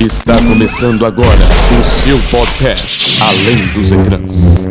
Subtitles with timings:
[0.00, 1.28] Está começando agora
[1.80, 4.66] o seu podcast Além dos Ecrãs.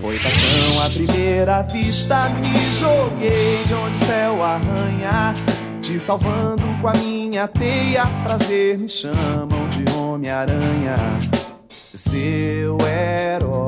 [0.00, 5.34] Foi paixão à primeira vista, me joguei de onde o céu arranha.
[5.80, 10.94] Te salvando com a minha teia, prazer me chamam de Homem-Aranha.
[11.68, 13.59] Seu herói.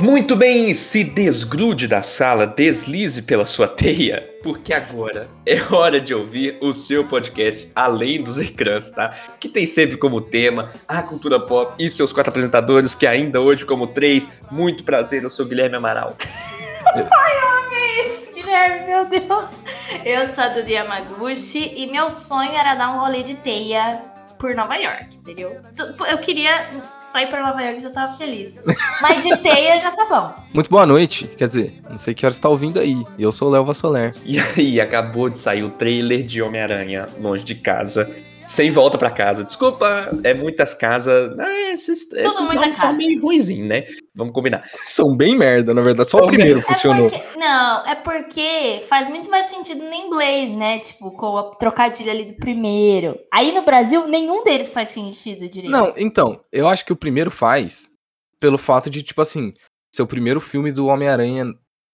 [0.00, 6.14] Muito bem, se desgrude da sala, deslize pela sua teia, porque agora é hora de
[6.14, 9.12] ouvir o seu podcast Além dos Ecrãs, tá?
[9.40, 13.66] Que tem sempre como tema a cultura pop e seus quatro apresentadores, que ainda hoje
[13.66, 14.28] como três.
[14.52, 16.16] Muito prazer, eu sou Guilherme Amaral.
[18.06, 19.64] Isso, Guilherme, meu Deus.
[20.04, 24.00] Eu sou a Dudu Yamaguchi e meu sonho era dar um rolê de teia
[24.38, 25.56] por Nova York, entendeu?
[26.10, 28.62] Eu queria só ir pra Nova York e já tava feliz.
[29.02, 30.42] Mas de teia já tá bom.
[30.54, 33.04] Muito boa noite, quer dizer, não sei que hora você tá ouvindo aí.
[33.18, 34.12] Eu sou o Léo Vassoler.
[34.24, 38.10] E aí, acabou de sair o trailer de Homem-Aranha longe de casa.
[38.46, 39.44] Sem volta pra casa.
[39.44, 41.38] Desculpa, é muitas casas.
[41.38, 42.96] Ah, esses esses muita nomes são casa.
[42.96, 43.84] meio ruinzinhos, né?
[44.18, 44.62] Vamos combinar.
[44.84, 46.10] São bem merda, na verdade.
[46.10, 47.06] Só o primeiro É funcionou.
[47.08, 50.80] porque, não, é porque faz muito mais sentido no inglês, né?
[50.80, 53.16] Tipo, com a trocadilha ali do primeiro.
[53.32, 55.70] Aí no Brasil, nenhum deles faz sentido direito.
[55.70, 57.88] Não, então, eu acho que o primeiro faz
[58.40, 59.52] pelo fato de, tipo assim,
[59.94, 61.46] ser o primeiro filme do Homem-Aranha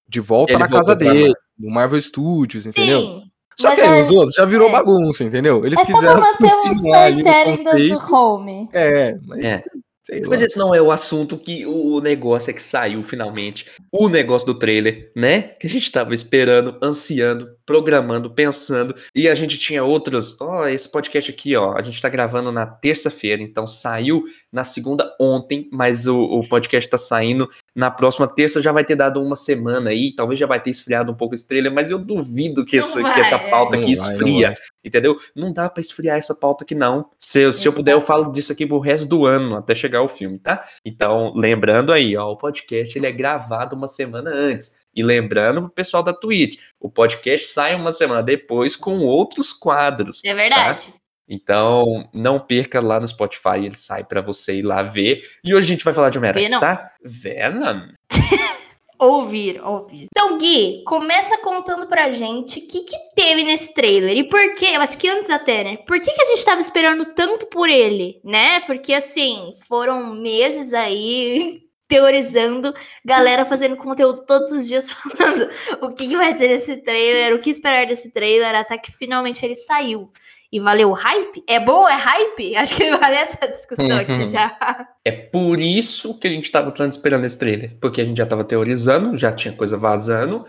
[0.08, 3.00] de volta Ele na casa dele, do Marvel Studios, entendeu?
[3.00, 3.22] Sim.
[3.60, 4.72] Só mas que aí é- os outros já virou é.
[4.72, 5.64] bagunça, entendeu?
[5.64, 8.68] Eles É só pra quiseram manter um no storytelling do, do home.
[8.72, 9.62] É, mas É.
[10.04, 10.28] sei lá.
[10.28, 13.66] Mas esse não é o assunto que o negócio é que saiu finalmente.
[13.90, 15.54] O negócio do trailer, né?
[15.58, 18.94] Que a gente tava esperando, ansiando, programando, pensando.
[19.14, 20.38] E a gente tinha outros.
[20.40, 21.76] Ó, esse podcast aqui, ó.
[21.76, 26.88] A gente tá gravando na terça-feira, então saiu na segunda ontem, mas o, o podcast
[26.88, 28.62] tá saindo na próxima terça.
[28.62, 30.14] Já vai ter dado uma semana aí.
[30.14, 33.12] Talvez já vai ter esfriado um pouco esse trailer, mas eu duvido que, Não essa,
[33.12, 33.50] que essa é.
[33.50, 34.46] pauta Não aqui vai, não esfria.
[34.48, 34.56] vai.
[34.84, 35.16] Entendeu?
[35.34, 37.06] Não dá pra esfriar essa pauta aqui, não.
[37.18, 40.02] Se, eu- se eu puder, eu falo disso aqui pro resto do ano, até chegar
[40.02, 40.62] o filme, tá?
[40.84, 44.84] Então, lembrando aí, ó, o podcast ele é gravado uma semana antes.
[44.94, 50.22] E lembrando pro pessoal da Twitch, o podcast sai uma semana depois com outros quadros.
[50.24, 50.94] É verdade.
[51.28, 55.22] Então, não perca lá no Spotify, ele sai pra você ir lá ver.
[55.44, 56.60] E hoje a gente vai falar de Homem-Aranha, Venom.
[56.60, 56.90] tá?
[57.02, 57.88] Venom.
[58.98, 60.06] Ouvir, ouvir.
[60.10, 64.16] Então, Gui, começa contando pra gente o que, que teve nesse trailer.
[64.16, 64.70] E por quê?
[64.72, 65.76] Eu acho que antes até, né?
[65.78, 68.60] Por que, que a gente tava esperando tanto por ele, né?
[68.60, 72.72] Porque, assim, foram meses aí teorizando,
[73.04, 75.50] galera fazendo conteúdo todos os dias falando
[75.82, 79.44] o que, que vai ter nesse trailer, o que esperar desse trailer, até que finalmente
[79.44, 80.10] ele saiu.
[80.54, 81.42] E valeu o hype?
[81.48, 81.88] É bom?
[81.88, 82.54] É hype?
[82.54, 84.56] Acho que vale essa discussão aqui já.
[85.04, 87.76] É por isso que a gente tava tanto esperando esse trailer.
[87.80, 90.44] Porque a gente já tava teorizando, já tinha coisa vazando.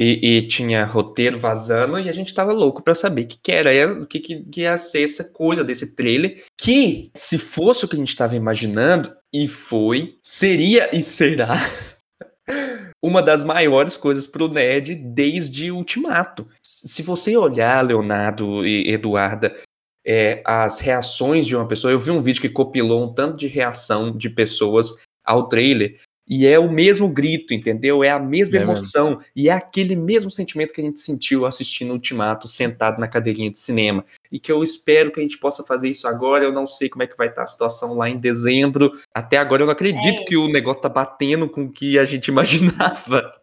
[0.00, 1.98] E, e tinha roteiro vazando.
[1.98, 3.92] E a gente tava louco pra saber o que, que era.
[3.92, 6.42] O que, que, que ia ser essa coisa desse trailer.
[6.58, 11.54] Que, se fosse o que a gente tava imaginando, e foi, seria e será.
[13.02, 16.46] Uma das maiores coisas pro nerd desde Ultimato.
[16.60, 19.56] Se você olhar, Leonardo e Eduarda,
[20.06, 21.92] é, as reações de uma pessoa.
[21.92, 25.98] Eu vi um vídeo que compilou um tanto de reação de pessoas ao trailer.
[26.30, 28.04] E é o mesmo grito, entendeu?
[28.04, 28.72] É a mesma É mesmo.
[28.72, 29.18] emoção.
[29.34, 33.58] E é aquele mesmo sentimento que a gente sentiu assistindo Ultimato, sentado na cadeirinha de
[33.58, 34.04] cinema.
[34.30, 36.44] E que eu espero que a gente possa fazer isso agora.
[36.44, 38.92] Eu não sei como é que vai estar a situação lá em dezembro.
[39.12, 42.04] Até agora eu não acredito É que o negócio tá batendo com o que a
[42.04, 43.34] gente imaginava.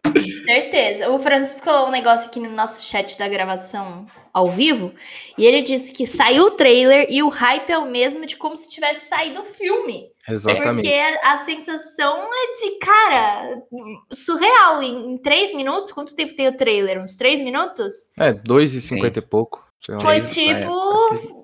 [0.46, 1.10] Certeza.
[1.10, 4.06] O Francisco colocou um negócio aqui no nosso chat da gravação
[4.38, 4.92] ao vivo.
[5.36, 8.56] E ele disse que saiu o trailer e o hype é o mesmo de como
[8.56, 10.10] se tivesse saído o filme.
[10.28, 10.82] Exatamente.
[10.82, 13.62] Porque a sensação é de, cara,
[14.12, 14.82] surreal.
[14.82, 17.00] Em, em três minutos, quanto tempo tem o trailer?
[17.00, 18.10] Uns três minutos?
[18.18, 19.64] É, 2,50 e pouco.
[19.80, 20.00] sei lá.
[20.00, 20.66] Foi isso, tipo é,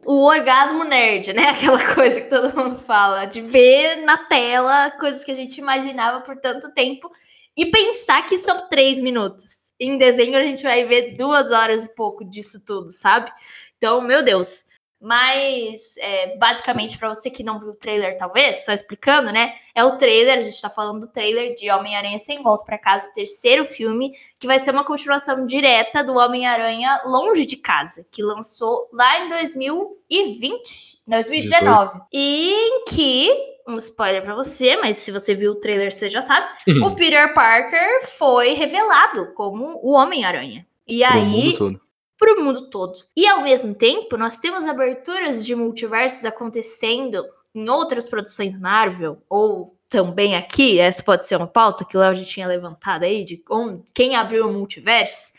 [0.05, 1.51] o orgasmo nerd, né?
[1.57, 6.21] Aquela coisa que todo mundo fala, de ver na tela coisas que a gente imaginava
[6.21, 7.11] por tanto tempo
[7.57, 9.73] e pensar que são três minutos.
[9.79, 13.31] Em desenho a gente vai ver duas horas e pouco disso tudo, sabe?
[13.77, 14.65] Então, meu Deus.
[15.07, 19.53] Mas, é, basicamente, pra você que não viu o trailer, talvez, só explicando, né?
[19.75, 23.11] É o trailer, a gente tá falando do trailer de Homem-Aranha Sem Volta pra Casa,
[23.11, 28.23] o terceiro filme, que vai ser uma continuação direta do Homem-Aranha Longe de Casa, que
[28.23, 32.01] lançou lá em 2020, 2019.
[32.11, 36.21] E em que, um spoiler pra você, mas se você viu o trailer você já
[36.21, 36.47] sabe,
[36.85, 40.67] o Peter Parker foi revelado como o Homem-Aranha.
[40.87, 41.81] E Pro aí, mundo todo.
[42.19, 42.99] para o mundo todo.
[43.17, 47.25] E ao mesmo tempo, nós temos aberturas de multiversos acontecendo
[47.55, 52.17] em outras produções Marvel, ou também aqui, essa pode ser uma pauta que o Léo
[52.17, 55.33] já tinha levantado aí, de onde, quem abriu o multiverso.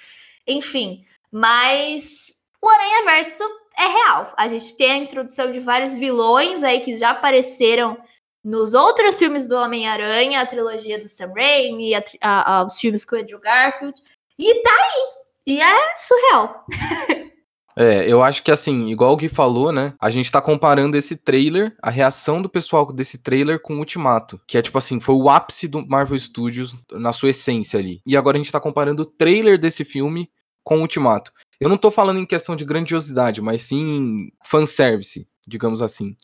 [0.47, 3.43] Enfim, mas o Aranha Verso
[3.77, 4.33] é real.
[4.37, 7.97] A gente tem a introdução de vários vilões aí que já apareceram
[8.45, 13.03] nos outros filmes do Homem-Aranha, a trilogia do Sam Raimi, a, a, a, os filmes
[13.03, 13.99] com o Andrew Garfield.
[14.37, 15.25] E tá aí.
[15.47, 16.65] E é surreal.
[17.77, 19.93] É, eu acho que assim, igual o Gui falou, né?
[19.99, 24.39] A gente tá comparando esse trailer, a reação do pessoal desse trailer com o Ultimato.
[24.47, 27.99] Que é tipo assim, foi o ápice do Marvel Studios na sua essência ali.
[28.05, 30.31] E agora a gente tá comparando o trailer desse filme
[30.63, 31.33] com o Ultimato.
[31.59, 36.15] Eu não tô falando em questão de grandiosidade, mas sim fanservice, digamos assim.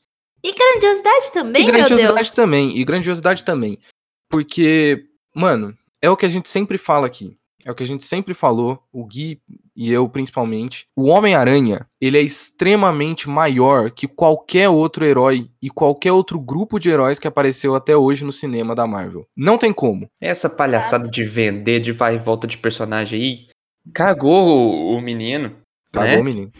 [0.44, 2.32] E grandiosidade também, e grandiosidade meu Deus.
[2.32, 3.80] também, e grandiosidade também.
[4.30, 5.06] Porque,
[5.36, 7.38] mano, é o que a gente sempre fala aqui.
[7.64, 9.40] É o que a gente sempre falou, o Gui
[9.76, 10.88] e eu principalmente.
[10.96, 16.90] O Homem-Aranha, ele é extremamente maior que qualquer outro herói e qualquer outro grupo de
[16.90, 19.28] heróis que apareceu até hoje no cinema da Marvel.
[19.36, 20.10] Não tem como.
[20.20, 23.48] Essa palhaçada de vender de vai e volta de personagem aí
[23.94, 25.56] cagou o, o menino.
[25.92, 26.22] Cagou né?
[26.22, 26.52] o menino.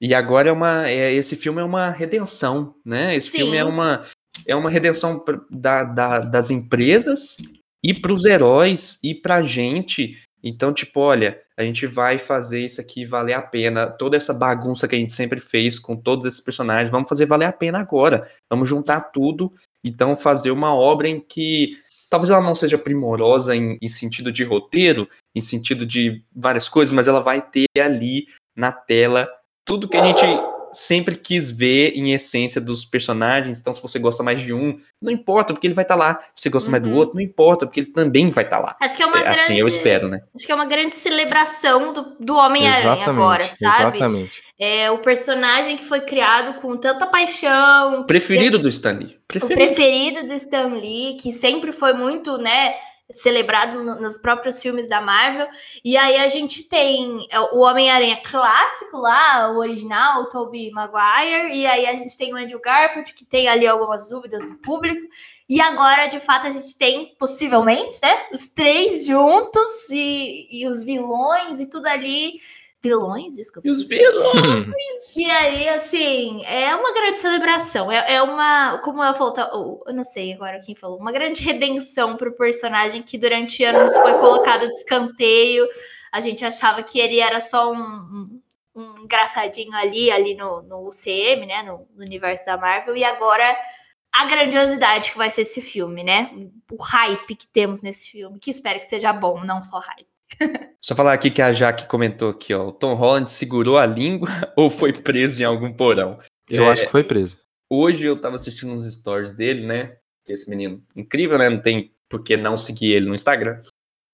[0.00, 0.88] E agora é uma.
[0.88, 3.14] É, esse filme é uma redenção, né?
[3.14, 3.38] Esse Sim.
[3.38, 4.04] filme é uma,
[4.46, 7.36] é uma redenção da, da- das empresas
[7.82, 10.20] e pros heróis e pra gente.
[10.44, 13.86] Então, tipo, olha, a gente vai fazer isso aqui valer a pena.
[13.86, 17.46] Toda essa bagunça que a gente sempre fez com todos esses personagens, vamos fazer valer
[17.46, 18.28] a pena agora.
[18.50, 19.52] Vamos juntar tudo.
[19.82, 21.78] Então, fazer uma obra em que
[22.10, 26.92] talvez ela não seja primorosa em, em sentido de roteiro, em sentido de várias coisas,
[26.92, 29.28] mas ela vai ter ali na tela
[29.66, 30.24] tudo que a gente
[30.72, 33.58] sempre quis ver em essência dos personagens.
[33.58, 36.18] Então, se você gosta mais de um, não importa, porque ele vai estar lá.
[36.34, 36.96] Se você gosta mais do Uhum.
[36.96, 38.76] outro, não importa, porque ele também vai estar lá.
[38.80, 39.38] Acho que é uma É, grande.
[39.38, 40.20] assim eu espero, né?
[40.34, 43.74] Acho que é uma grande celebração do, do Homem-Aranha agora, sabe?
[43.96, 44.42] exatamente.
[44.58, 48.00] É o personagem que foi criado com tanta paixão.
[48.02, 49.16] que Preferido do Stanley.
[49.16, 49.58] o Preferido.
[49.74, 52.74] preferido do Stan Lee, que sempre foi muito, né,
[53.10, 55.46] celebrado no- nos próprios filmes da Marvel.
[55.84, 61.54] E aí a gente tem é, o Homem-Aranha clássico lá, o original, o Tobey Maguire,
[61.56, 65.06] e aí a gente tem o Andrew Garfield, que tem ali algumas dúvidas do público.
[65.48, 70.82] E agora, de fato, a gente tem, possivelmente, né, os três juntos e, e os
[70.82, 72.40] vilões e tudo ali.
[72.86, 73.36] Vilões?
[73.36, 73.68] Desculpa.
[73.68, 75.16] Os vilões.
[75.16, 77.90] E aí, assim, é uma grande celebração.
[77.90, 78.78] É, é uma.
[78.78, 80.98] Como eu falou, tá- oh, eu não sei agora quem falou.
[80.98, 85.66] Uma grande redenção pro personagem que durante anos foi colocado de escanteio.
[86.12, 88.40] A gente achava que ele era só um, um,
[88.74, 91.62] um engraçadinho ali, ali no, no UCM, né?
[91.62, 92.96] No, no universo da Marvel.
[92.96, 93.56] E agora
[94.12, 96.30] a grandiosidade que vai ser esse filme, né?
[96.72, 100.15] O hype que temos nesse filme, que espero que seja bom, não só hype.
[100.80, 102.68] Só falar aqui que a Jaque comentou aqui, ó.
[102.68, 106.18] O Tom Holland segurou a língua ou foi preso em algum porão?
[106.48, 107.38] Eu É, acho que foi preso.
[107.70, 109.88] Hoje eu tava assistindo uns stories dele, né?
[110.28, 111.48] Esse menino, incrível, né?
[111.48, 113.58] Não tem por que não seguir ele no Instagram.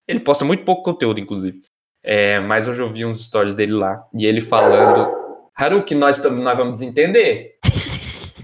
[0.09, 1.61] Ele posta muito pouco conteúdo, inclusive.
[2.03, 3.99] É, mas hoje eu vi uns stories dele lá.
[4.14, 5.09] E ele falando.
[5.55, 7.56] Haruki, nós, nós vamos desentender.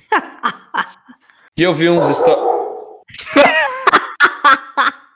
[1.57, 2.58] E eu vi uns stories.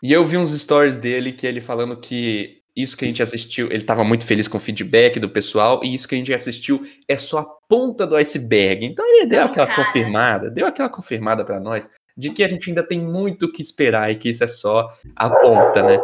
[0.03, 3.71] E eu vi uns stories dele que ele falando que isso que a gente assistiu,
[3.71, 6.83] ele tava muito feliz com o feedback do pessoal, e isso que a gente assistiu
[7.07, 8.87] é só a ponta do iceberg.
[8.87, 9.85] Então ele deu Não, aquela cara.
[9.85, 13.63] confirmada, deu aquela confirmada pra nós de que a gente ainda tem muito o que
[13.63, 15.99] esperar e que isso é só a ponta, né?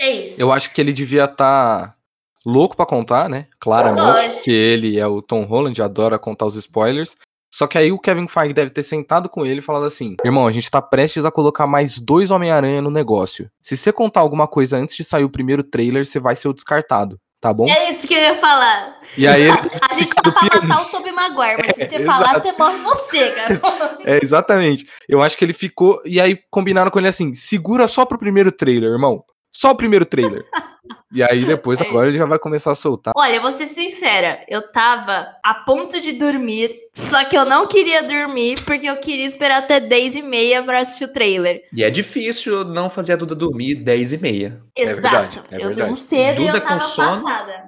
[0.00, 0.40] É isso.
[0.40, 1.96] Eu acho que ele devia estar
[2.44, 3.46] louco pra contar, né?
[3.58, 7.16] Claramente, porque ele é o Tom Holland, adora contar os spoilers.
[7.56, 10.46] Só que aí o Kevin Feige deve ter sentado com ele e falado assim: Irmão,
[10.46, 13.50] a gente tá prestes a colocar mais dois Homem-Aranha no negócio.
[13.62, 16.52] Se você contar alguma coisa antes de sair o primeiro trailer, você vai ser o
[16.52, 17.66] descartado, tá bom?
[17.66, 19.00] É isso que eu ia falar.
[19.16, 19.52] E aí ele
[19.90, 22.42] A gente tá pra matar o Tobey Maguire, mas se você falar, exato.
[22.42, 23.60] você morre você, cara.
[24.04, 24.86] É, exatamente.
[25.08, 26.02] Eu acho que ele ficou.
[26.04, 29.24] E aí combinaram com ele assim: segura só pro primeiro trailer, irmão.
[29.50, 30.44] Só o primeiro trailer.
[31.12, 33.12] e aí depois, É agora ele já vai começar a soltar.
[33.16, 37.66] Olha, eu vou ser sincera, eu tava a ponto de dormir, só que eu não
[37.66, 41.62] queria dormir porque eu queria esperar até 10 e meia pra assistir o trailer.
[41.72, 44.60] E é difícil não fazer a Duda dormir 10 e meia.
[44.76, 45.14] Exato.
[45.14, 45.80] verdade, é eu verdade.
[45.80, 47.08] durmo cedo e Duda eu com tava sono.
[47.24, 47.64] passada.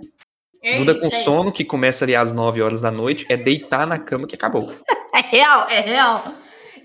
[0.63, 1.53] É Duda isso, com é sono, isso.
[1.53, 4.73] que começa ali às 9 horas da noite, é deitar na cama que acabou.
[5.15, 6.33] É real, é real.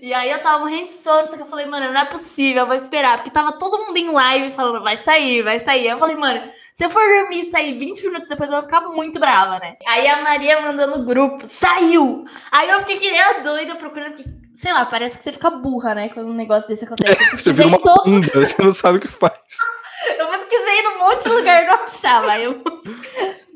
[0.04, 2.64] E aí eu tava morrendo de sono, só que eu falei, mano, não é possível,
[2.64, 3.16] eu vou esperar.
[3.16, 5.86] Porque tava todo mundo em live falando, vai sair, vai sair.
[5.86, 8.64] Aí eu falei, mano, se eu for dormir e sair 20 minutos depois, eu vou
[8.64, 9.76] ficar muito brava, né?
[9.86, 12.26] Aí a Maria mandou no grupo, saiu!
[12.52, 15.48] Aí eu fiquei que nem a doida procurando, porque, sei lá, parece que você fica
[15.48, 16.10] burra, né?
[16.10, 17.22] Quando um negócio desse acontece.
[17.22, 19.32] Eu Você vira uma todos, bunda, você não sabe o que faz.
[20.18, 22.30] eu pesquisei num monte de lugar e não achava.
[22.32, 22.62] Aí eu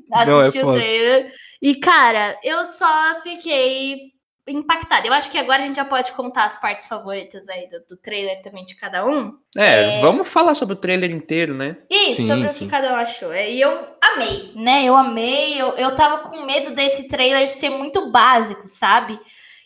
[0.09, 0.79] Não, é assisti o foda.
[0.79, 1.31] trailer.
[1.61, 4.17] E, cara, eu só fiquei
[4.49, 5.07] impactada.
[5.07, 7.97] Eu acho que agora a gente já pode contar as partes favoritas aí do, do
[8.01, 9.33] trailer também de cada um.
[9.57, 11.77] É, vamos falar sobre o trailer inteiro, né?
[11.91, 12.59] Isso, Sim, sobre o sim.
[12.61, 13.33] que cada um achou.
[13.33, 13.71] É, E eu
[14.03, 14.85] amei, né?
[14.85, 15.61] Eu amei.
[15.61, 19.19] Eu, eu tava com medo desse trailer ser muito básico, sabe?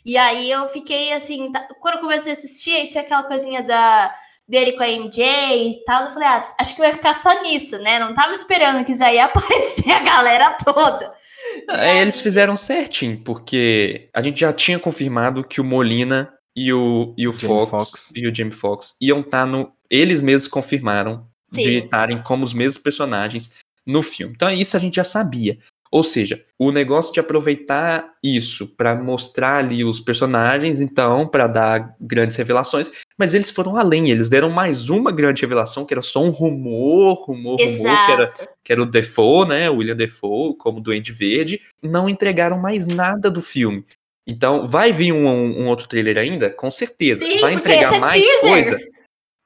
[0.04, 1.50] E aí eu fiquei assim.
[1.52, 4.12] tá- Quando eu comecei a assistir, aí tinha aquela coisinha da
[4.48, 6.02] dele com a MJ e tal.
[6.02, 7.98] Eu falei, ah, acho que vai ficar só nisso, né?
[7.98, 11.14] Não tava esperando que já ia aparecer a galera toda.
[11.68, 17.14] É, eles fizeram certinho, porque a gente já tinha confirmado que o Molina e o,
[17.16, 18.12] e o Fox, Foxx.
[18.14, 19.72] e o Jamie Foxx iam estar no.
[19.88, 21.78] Eles mesmos confirmaram de Sim.
[21.78, 23.52] estarem como os mesmos personagens
[23.86, 24.34] no filme.
[24.34, 25.58] Então isso a gente já sabia.
[25.92, 31.94] Ou seja, o negócio de aproveitar isso pra mostrar ali os personagens, então, pra dar
[32.00, 36.22] grandes revelações, mas eles foram além, eles deram mais uma grande revelação, que era só
[36.22, 38.48] um rumor, rumor, rumor, que era Exato.
[38.64, 43.30] que era o Defoe, né, o William Defoe, como Duende Verde, não entregaram mais nada
[43.30, 43.84] do filme.
[44.26, 46.48] Então, vai vir um, um outro trailer ainda?
[46.48, 47.22] Com certeza.
[47.22, 48.80] Sim, vai entregar é mais coisa.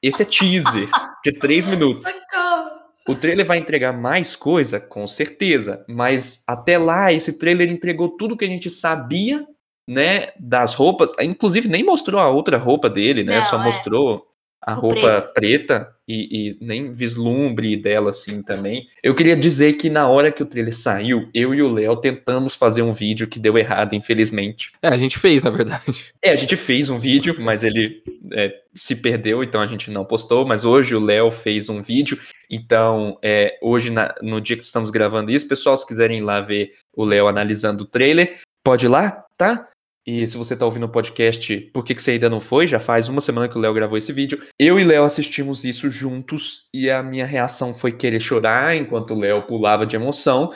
[0.01, 0.87] Esse é teaser,
[1.25, 2.01] de três minutos.
[2.01, 2.86] Socorro.
[3.07, 4.79] O trailer vai entregar mais coisa?
[4.79, 5.85] Com certeza.
[5.87, 9.45] Mas até lá, esse trailer entregou tudo que a gente sabia,
[9.87, 11.13] né, das roupas.
[11.21, 13.37] Inclusive, nem mostrou a outra roupa dele, né?
[13.37, 13.63] Não, Só é.
[13.63, 14.25] mostrou
[14.67, 18.85] a O roupa preta e, e nem vislumbre dela assim também.
[19.01, 22.53] Eu queria dizer que na hora que o trailer saiu, eu e o Léo tentamos
[22.53, 24.73] fazer um vídeo que deu errado, infelizmente.
[24.81, 26.11] É, a gente fez, na verdade.
[26.21, 30.03] É, a gente fez um vídeo, mas ele é, se perdeu, então a gente não
[30.03, 30.45] postou.
[30.45, 32.19] Mas hoje o Léo fez um vídeo.
[32.51, 36.41] Então, é, hoje, na- no dia que estamos gravando isso, pessoal, se quiserem ir lá
[36.41, 39.69] ver o Léo analisando o trailer, pode ir lá, tá?
[40.07, 42.65] E se você tá ouvindo o podcast, por que, que você ainda não foi?
[42.65, 44.41] Já faz uma semana que o Léo gravou esse vídeo.
[44.57, 49.19] Eu e Léo assistimos isso juntos e a minha reação foi querer chorar enquanto o
[49.19, 50.49] Léo pulava de emoção.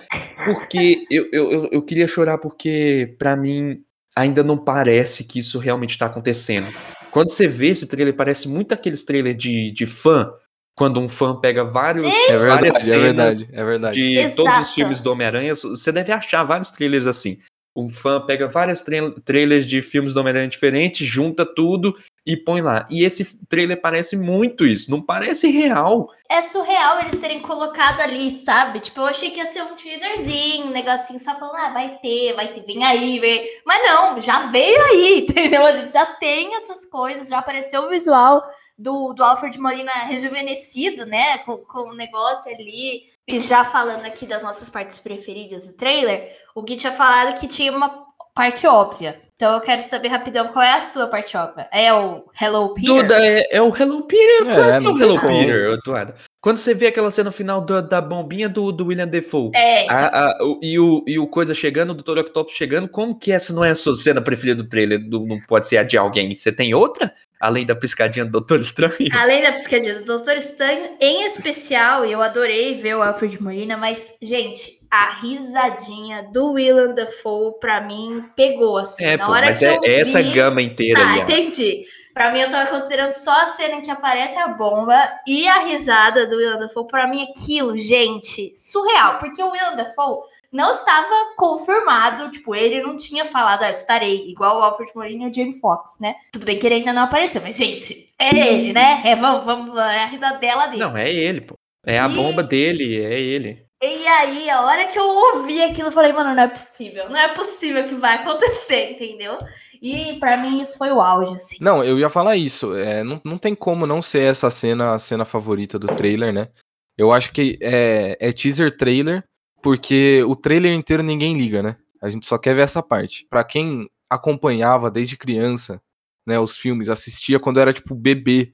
[0.45, 3.83] Porque eu, eu, eu, queria chorar porque, pra mim,
[4.15, 6.67] ainda não parece que isso realmente tá acontecendo.
[7.11, 10.31] Quando você vê esse trailer, parece muito aqueles trailers de, de fã.
[10.77, 14.29] Quando um fã pega vários, É várias verdade, é cenas verdade, é verdade.
[14.29, 14.61] de todos Exato.
[14.61, 17.37] os filmes do Homem-Aranha, você deve achar vários trailers assim.
[17.75, 22.61] Um fã pega vários tra- trailers de filmes do Homem-Aranha diferentes, junta tudo e põe
[22.61, 22.85] lá.
[22.89, 26.09] E esse trailer parece muito isso, não parece real.
[26.29, 28.79] É surreal eles terem colocado ali, sabe?
[28.79, 32.33] Tipo, eu achei que ia ser um teaserzinho, um negocinho só falando, ah, vai ter,
[32.33, 33.47] vai ter, vem aí, vem.
[33.65, 35.65] Mas não, já veio aí, entendeu?
[35.65, 38.43] A gente já tem essas coisas, já apareceu o visual
[38.81, 41.37] do, do Alfred Molina rejuvenescido, né?
[41.39, 43.03] Com, com o negócio ali.
[43.27, 47.47] E já falando aqui das nossas partes preferidas do trailer, o Gui tinha falado que
[47.47, 49.19] tinha uma parte óbvia.
[49.35, 51.67] Então eu quero saber rapidão qual é a sua parte óbvia.
[51.73, 52.93] É o Hello Peter?
[52.93, 54.47] Duda, é, é o Hello Peter.
[54.47, 55.19] É, claro que é o Hello.
[55.19, 56.13] Peter, Eduardo.
[56.39, 59.49] Quando você vê aquela cena final da, da bombinha do, do William Defoe.
[59.55, 62.19] É, a- a- o- e, o, e o coisa chegando, o Dr.
[62.19, 64.99] Octopus chegando, como que essa não é a sua cena preferida do trailer?
[65.09, 66.35] Do- não pode ser a de alguém.
[66.35, 67.11] Você tem outra?
[67.39, 68.93] Além da piscadinha do Doutor Estranho?
[69.19, 73.75] Além da piscadinha do Doutor Estranho, em especial, e eu adorei ver o Alfred Molina,
[73.75, 79.05] mas, gente, a risadinha do Willem Dafoe, pra mim, pegou, assim.
[79.05, 80.31] É, na pô, hora mas que é, eu é essa vi...
[80.33, 81.85] gama inteira Tá, ali, entendi.
[82.13, 85.59] Pra mim, eu tava considerando só a cena em que aparece a bomba e a
[85.59, 86.85] risada do Willem Dafoe.
[86.87, 89.17] Pra mim, aquilo, gente, surreal.
[89.17, 90.19] Porque o Willem Dafoe
[90.51, 91.07] não estava
[91.37, 95.57] confirmado, tipo, ele não tinha falado, ah, estarei, igual o Alfred Molina e o Jamie
[95.57, 96.15] Foxx, né?
[96.33, 99.01] Tudo bem que ele ainda não apareceu, mas, gente, é ele, né?
[99.05, 100.83] É, vamos, vamos, é a risadela dele.
[100.83, 101.53] Não, é ele, pô.
[101.85, 103.65] É a E- bomba dele, é ele.
[103.83, 107.09] E aí, a hora que eu ouvi aquilo, eu falei, mano, não é possível.
[107.09, 109.37] Não é possível que vai acontecer, entendeu?
[109.81, 111.57] E pra mim, isso foi o auge, assim.
[111.59, 112.75] Não, eu ia falar isso.
[112.75, 116.49] É, não, não tem como não ser essa cena a cena favorita do trailer, né?
[116.95, 119.23] Eu acho que é, é teaser trailer,
[119.63, 121.75] porque o trailer inteiro ninguém liga, né?
[121.99, 123.25] A gente só quer ver essa parte.
[123.29, 125.81] Pra quem acompanhava desde criança,
[126.27, 128.53] né, os filmes, assistia quando era tipo bebê,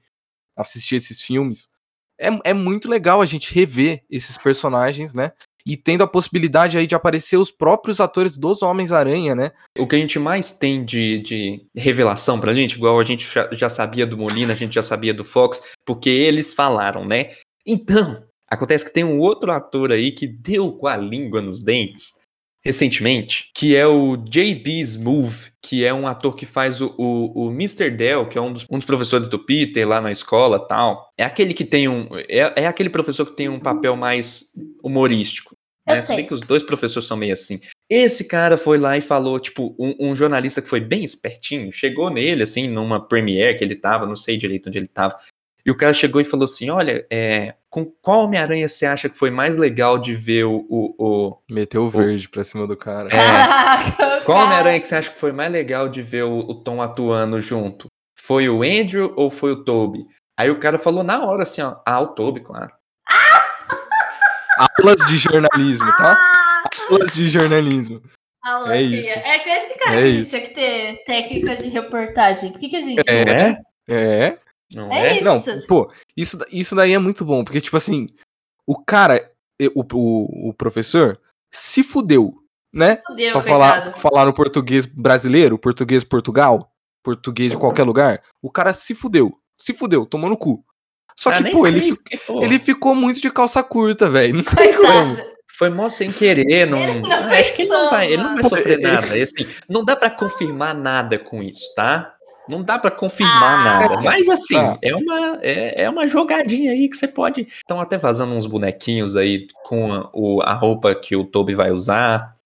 [0.56, 1.68] assistia esses filmes,
[2.18, 5.32] é, é muito legal a gente rever esses personagens, né?
[5.64, 9.52] E tendo a possibilidade aí de aparecer os próprios atores dos Homens-Aranha, né?
[9.78, 13.48] O que a gente mais tem de, de revelação pra gente, igual a gente já,
[13.52, 17.32] já sabia do Molina, a gente já sabia do Fox, porque eles falaram, né?
[17.66, 22.17] Então, acontece que tem um outro ator aí que deu com a língua nos dentes
[22.68, 24.80] recentemente, que é o J.B.
[24.82, 27.90] Smoove, que é um ator que faz o, o, o Mr.
[27.90, 31.08] Dell, que é um dos, um dos professores do Peter lá na escola tal.
[31.16, 32.06] É aquele que tem um.
[32.28, 35.56] É, é aquele professor que tem um papel mais humorístico.
[35.86, 36.00] Eu né?
[36.02, 36.16] Se sei.
[36.16, 37.58] bem que os dois professores são meio assim.
[37.88, 42.10] Esse cara foi lá e falou, tipo, um, um jornalista que foi bem espertinho, chegou
[42.10, 45.18] nele, assim, numa premiere que ele tava, não sei direito onde ele tava,
[45.68, 49.14] E o cara chegou e falou assim: Olha, é, com qual Homem-Aranha você acha que
[49.14, 50.64] foi mais legal de ver o.
[50.66, 53.08] o, o- Meteu o verde pra cima do cara.
[53.08, 53.10] É.
[53.12, 54.44] Caraca, qual.
[54.46, 57.86] Homem-Aranha que você acha que foi mais legal de ver o, o Tom atuando junto?
[58.18, 60.06] Foi o Andrew ou foi o Toby?
[60.38, 62.72] Aí o cara falou na hora assim: ó, Ah, o Toby, claro.
[64.78, 66.16] Aulas de jornalismo, tá?
[66.18, 68.02] Ah, Aulas de jornalismo.
[68.42, 69.18] aula É isso.
[69.18, 70.30] É com esse cara É que a gente isso.
[70.30, 72.52] tinha que ter técnica de reportagem.
[72.52, 73.02] Por que, que a gente.
[73.10, 73.58] É.
[73.90, 74.38] É?
[74.72, 74.76] É.
[74.76, 75.16] Não É é?
[75.18, 75.24] isso.
[75.56, 78.06] Não, pô, isso, isso daí é muito bom, porque, tipo assim,
[78.66, 81.18] o cara, e- o, o, o professor,
[81.50, 82.34] se fudeu,
[82.72, 82.98] né?
[83.06, 86.70] Fudeu, Pra falar, falar no português brasileiro, português Portugal,
[87.02, 89.32] português de qualquer lugar, o cara se fudeu.
[89.58, 90.62] Se fudeu, tomou no cu.
[91.16, 94.34] Só Ah, que, pô, sei, ele, porque, pô, ele ficou muito de calça curta, velho.
[94.36, 95.16] Não tem como.
[95.50, 96.78] Foi mó sem querer, não.
[96.86, 99.18] Ele não Ah, acho que ele não pensou, vai, ele não vai sofrer Ele- nada.
[99.18, 102.14] E, assim, não dá pra confirmar nada com isso, tá?
[102.48, 103.64] Não dá pra confirmar Ah.
[103.88, 104.00] nada.
[104.02, 104.78] Mas assim, Tá.
[104.82, 107.42] é uma é, é uma jogadinha aí que você pode.
[107.42, 111.70] Estão até vazando uns bonequinhos aí com a, o, a roupa que o Toby vai
[111.70, 112.36] usar,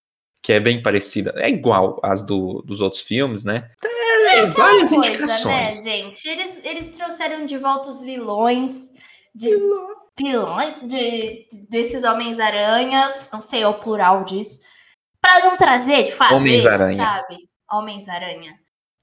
[0.42, 1.32] que é bem parecida.
[1.36, 3.70] É igual às do, dos outros filmes, né?
[3.84, 5.82] É, Aquela várias coisa, né, indicações.
[5.84, 6.28] gente?
[6.28, 8.92] Eles, eles trouxeram de volta os vilões,
[9.34, 9.50] de
[10.18, 14.60] vilões de, desses Homens-Aranhas, não sei é o plural disso,
[15.20, 16.96] pra não trazer, de fato, eles, Homens-Aranha.
[17.06, 17.36] sabe?
[17.70, 18.54] Homens-Aranha.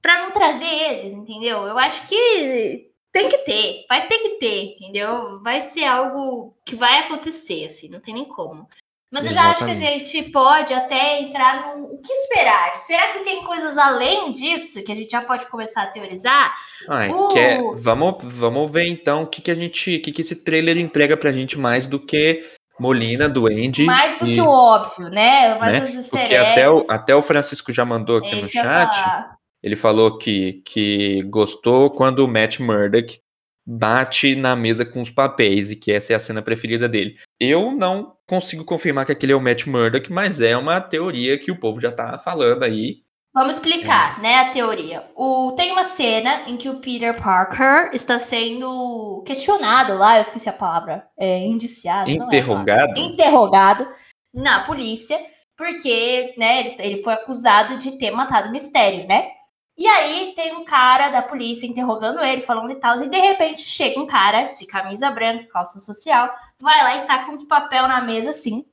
[0.10, 1.68] Pra não trazer eles, entendeu?
[1.68, 5.40] Eu acho que tem que ter, vai ter que ter, entendeu?
[5.44, 8.68] Vai ser algo que vai acontecer, assim, não tem nem como.
[9.14, 12.76] Mas eu já acho que a gente pode até entrar no o que esperar.
[12.76, 16.56] Será que tem coisas além disso que a gente já pode começar a teorizar?
[16.90, 17.28] Ai, Uh.
[17.28, 19.98] quer- vamos, vamos ver então o que, que a gente.
[19.98, 22.44] O que, que esse trailer entrega pra gente mais do que
[22.80, 23.84] Molina, Duende.
[23.84, 25.56] Mais do e- que o óbvio, né?
[25.60, 26.02] Mais né?
[26.10, 29.38] Porque até o, até o Francisco já mandou aqui É no chat.
[29.62, 33.20] Ele falou que, que gostou quando o Matt Murdock
[33.72, 37.16] bate na mesa com os papéis e que essa é a cena preferida dele.
[37.40, 41.52] Eu não consigo confirmar que aquele é o Matt Murdock, mas é uma teoria que
[41.52, 43.04] o povo já tá falando aí.
[43.32, 45.06] Vamos explicar, né, a teoria.
[45.16, 50.50] O, tem uma cena em que o Peter Parker está sendo questionado lá, eu esqueci
[50.50, 52.10] a palavra, é, indiciado.
[52.10, 52.26] não é.
[52.26, 53.00] Interrogado.
[53.00, 53.88] interrogado
[54.34, 55.20] na polícia,
[55.56, 59.30] porque, né, ele, ele foi acusado de ter matado o mistério, né?
[59.80, 63.62] E aí tem um cara da polícia interrogando ele, falando e tal, e de repente
[63.62, 66.30] chega um cara de camisa branca, calça social,
[66.62, 68.66] vai lá e tá com um papel na mesa assim.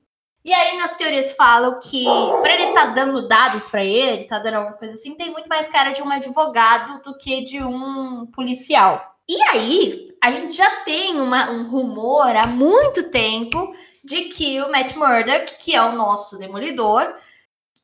[0.45, 2.05] E aí nas teorias falam que
[2.43, 5.69] pra ele tá dando dados pra ele, tá dando alguma coisa assim, tem muito mais
[5.69, 9.15] cara de um advogado do que de um policial.
[9.29, 13.73] E aí, a gente já tem uma- um rumor há muito tempo
[14.05, 17.13] de que o Matt Murdock, que é o nosso demolidor,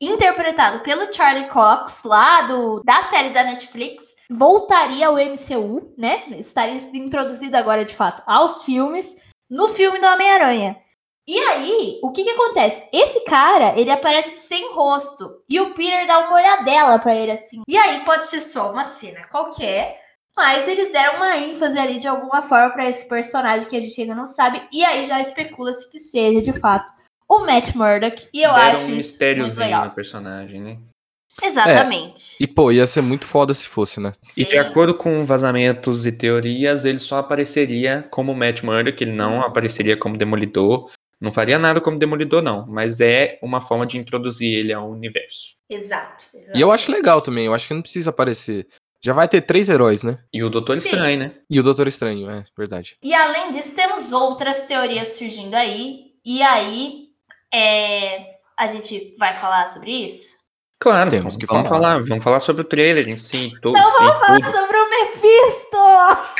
[0.03, 6.25] interpretado pelo Charlie Cox, lá do, da série da Netflix, voltaria ao MCU, né?
[6.39, 9.17] Estaria introduzido agora, de fato, aos filmes,
[9.49, 10.77] no filme do Homem-Aranha.
[11.27, 12.83] E aí, o que que acontece?
[12.93, 17.63] Esse cara, ele aparece sem rosto, e o Peter dá uma olhadela pra ele, assim.
[17.69, 20.01] E aí, pode ser só uma cena qualquer,
[20.37, 24.01] mas eles deram uma ênfase ali de alguma forma pra esse personagem que a gente
[24.01, 24.67] ainda não sabe.
[24.73, 26.91] E aí já especula-se que seja, de fato,
[27.37, 28.27] o Matt Murdock.
[28.33, 29.85] E eu Deram acho um isso muito mistériozinho legal.
[29.87, 30.79] no personagem, né?
[31.43, 32.37] Exatamente.
[32.39, 34.13] E, pô, ia ser muito foda se fosse, né?
[34.37, 34.59] E de Sim.
[34.59, 40.17] acordo com vazamentos e teorias, ele só apareceria como Matt Murdock, ele não apareceria como
[40.17, 40.91] Demolidor.
[41.19, 42.67] Não faria nada como Demolidor, não.
[42.67, 45.55] Mas é uma forma de introduzir ele ao universo.
[45.71, 48.67] Exato, E eu acho legal também, eu acho que não precisa aparecer.
[49.01, 50.19] Já vai ter três heróis, né?
[50.33, 50.91] E o Doutor Sim.
[50.91, 51.33] Estranho, né?
[51.49, 52.97] E o Doutor Estranho, é verdade.
[53.03, 56.13] E além disso, temos outras teorias surgindo aí.
[56.25, 57.02] E aí,
[57.53, 60.41] é, a gente vai falar sobre isso?
[60.79, 61.81] Claro, Temos vamos, que vamos falar.
[61.93, 62.03] falar.
[62.05, 63.53] Vamos falar sobre o trailer em si.
[63.57, 64.53] Então vamos falar tudo.
[64.57, 65.63] sobre o Mephisto!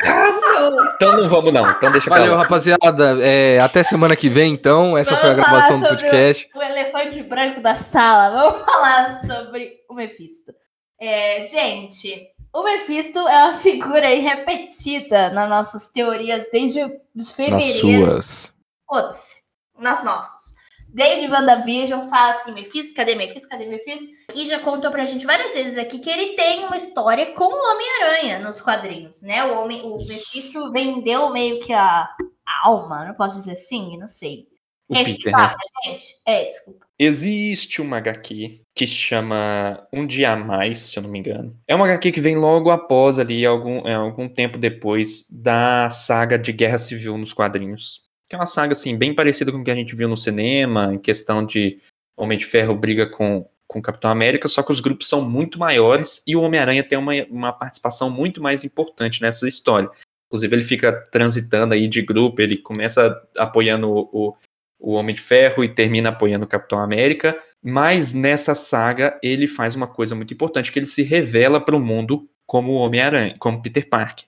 [0.95, 1.69] Então não vamos, não.
[1.69, 3.17] Então deixa Valeu, rapaziada.
[3.21, 4.97] É, até semana que vem, então.
[4.97, 6.49] Essa foi a Vamos gravação do falar sobre podcast.
[6.55, 8.29] O elefante branco da sala.
[8.29, 10.53] Vamos falar sobre o Mephisto.
[10.99, 17.31] É, gente, o Mephisto é uma figura aí repetida nas nossas teorias desde de Nas
[17.31, 18.05] fevereiro.
[18.05, 18.53] suas.
[18.87, 19.41] Foda-se.
[19.77, 20.53] Nas nossas.
[20.93, 24.07] Desde WandaVision, fala assim, Mephisto, cadê Mephisto, cadê Mephisto?
[24.35, 27.71] E já contou pra gente várias vezes aqui que ele tem uma história com o
[27.71, 29.43] Homem-Aranha nos quadrinhos, né?
[29.43, 33.97] O, homem, o Mephisto vendeu meio que a, a alma, não posso dizer assim?
[33.97, 34.47] Não sei.
[34.87, 35.55] O Quer Peter, explicar né?
[35.55, 36.05] pra gente?
[36.27, 36.85] É, desculpa.
[36.99, 41.57] Existe uma HQ que chama Um Dia a Mais, se eu não me engano.
[41.67, 46.37] É uma HQ que vem logo após ali, algum, é, algum tempo depois da saga
[46.37, 48.02] de Guerra Civil nos quadrinhos.
[48.33, 50.91] Que é uma saga, assim, bem parecida com o que a gente viu no cinema,
[50.91, 51.79] em questão de
[52.17, 55.59] Homem de Ferro briga com, com o Capitão América, só que os grupos são muito
[55.59, 59.87] maiores e o Homem-Aranha tem uma, uma participação muito mais importante nessa história.
[60.25, 64.35] Inclusive, ele fica transitando aí de grupo, ele começa apoiando o, o,
[64.79, 67.39] o Homem de Ferro e termina apoiando o Capitão América.
[67.63, 71.79] Mas nessa saga, ele faz uma coisa muito importante, que ele se revela para o
[71.79, 74.25] mundo como Homem-Aranha, como Peter Parker.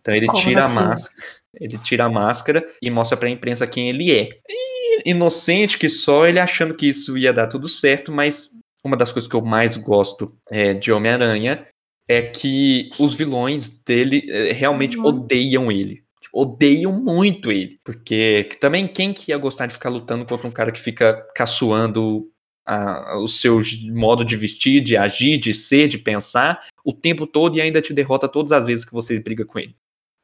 [0.00, 0.78] Então ele Como tira assim?
[0.78, 4.28] a máscara, ele tira a máscara e mostra para a imprensa quem ele é.
[4.48, 8.50] E inocente que só ele achando que isso ia dar tudo certo, mas
[8.84, 11.66] uma das coisas que eu mais gosto é, de Homem-Aranha
[12.08, 15.06] é que os vilões dele é, realmente Uhum.
[15.06, 16.02] odeiam ele.
[16.20, 17.78] Tipo, Odeiam muito ele.
[17.84, 21.14] Porque que também quem que ia gostar de ficar lutando contra um cara que fica
[21.34, 22.28] caçoando
[22.66, 23.60] a- o seu
[23.92, 27.92] modo de vestir, de agir, de ser, de pensar o tempo todo e ainda te
[27.92, 29.74] derrota todas as vezes que você briga com ele.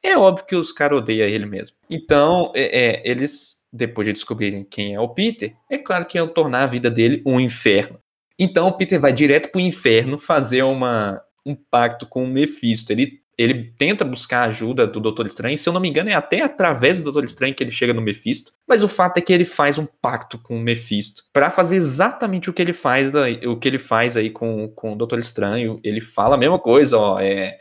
[0.03, 1.75] É óbvio que os caras odeiam ele mesmo.
[1.89, 6.27] Então, é, é, eles, depois de descobrirem quem é o Peter, é claro que iam
[6.27, 7.99] tornar a vida dele um inferno.
[8.39, 12.93] Então o Peter vai direto pro inferno fazer uma, um pacto com o Mephisto.
[12.93, 15.57] Ele, ele tenta buscar a ajuda do Doutor Estranho.
[15.57, 18.01] Se eu não me engano, é até através do Doutor Estranho que ele chega no
[18.01, 18.53] Mephisto.
[18.65, 22.49] Mas o fato é que ele faz um pacto com o Mephisto para fazer exatamente
[22.49, 23.11] o que ele faz
[23.45, 25.77] o que ele faz aí com, com o Doutor Estranho.
[25.83, 27.19] Ele fala a mesma coisa, ó.
[27.19, 27.57] É,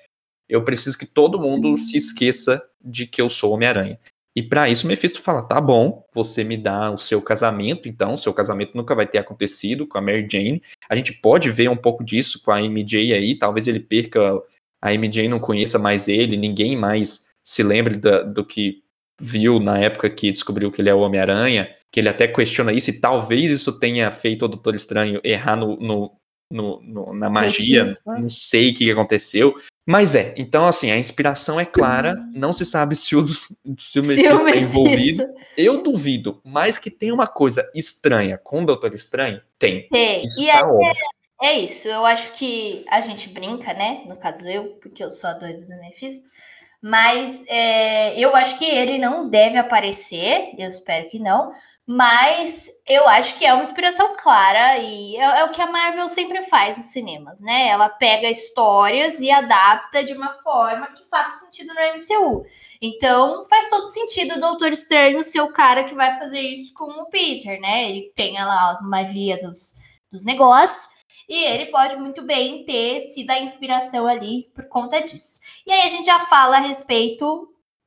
[0.49, 3.99] eu preciso que todo mundo se esqueça de que eu sou Homem-Aranha.
[4.37, 8.17] E pra isso o Mephisto fala: tá bom, você me dá o seu casamento, então,
[8.17, 10.63] seu casamento nunca vai ter acontecido com a Mary Jane.
[10.89, 14.41] A gente pode ver um pouco disso com a MJ aí, talvez ele perca,
[14.81, 18.83] a MJ não conheça mais ele, ninguém mais se lembre da- do que
[19.21, 22.91] viu na época que descobriu que ele é o Homem-Aranha, que ele até questiona isso,
[22.91, 26.13] e talvez isso tenha feito o Doutor Estranho errar no, no-
[26.51, 27.93] no- no- na magia, né?
[28.07, 29.55] não sei o que aconteceu.
[29.87, 33.27] Mas é, então assim, a inspiração é clara, não se sabe se o,
[33.79, 35.27] se o Mephisto está envolvido.
[35.57, 39.89] Eu duvido, mas que tem uma coisa estranha com o Doutor Estranho, tem.
[39.89, 40.25] Tem.
[40.25, 40.93] Isso E tá óbvio.
[41.43, 41.89] é isso.
[41.89, 44.03] Eu acho que a gente brinca, né?
[44.07, 46.29] No caso eu, porque eu sou a doida do Mephisto.
[46.81, 50.51] Mas é, eu acho que ele não deve aparecer.
[50.57, 51.51] Eu espero que não.
[51.91, 56.07] Mas eu acho que é uma inspiração clara e é, é o que a Marvel
[56.07, 57.69] sempre faz nos cinemas, né?
[57.69, 62.45] Ela pega histórias e adapta de uma forma que faça sentido no MCU.
[62.83, 66.85] Então faz todo sentido o Doutor Estranho ser o cara que vai fazer isso com
[66.85, 67.89] o Peter, né?
[67.89, 69.75] Ele tem lá as magia dos,
[70.13, 70.91] dos negócios.
[71.27, 75.41] E ele pode muito bem ter sido a inspiração ali por conta disso.
[75.67, 77.25] E aí a gente já fala a respeito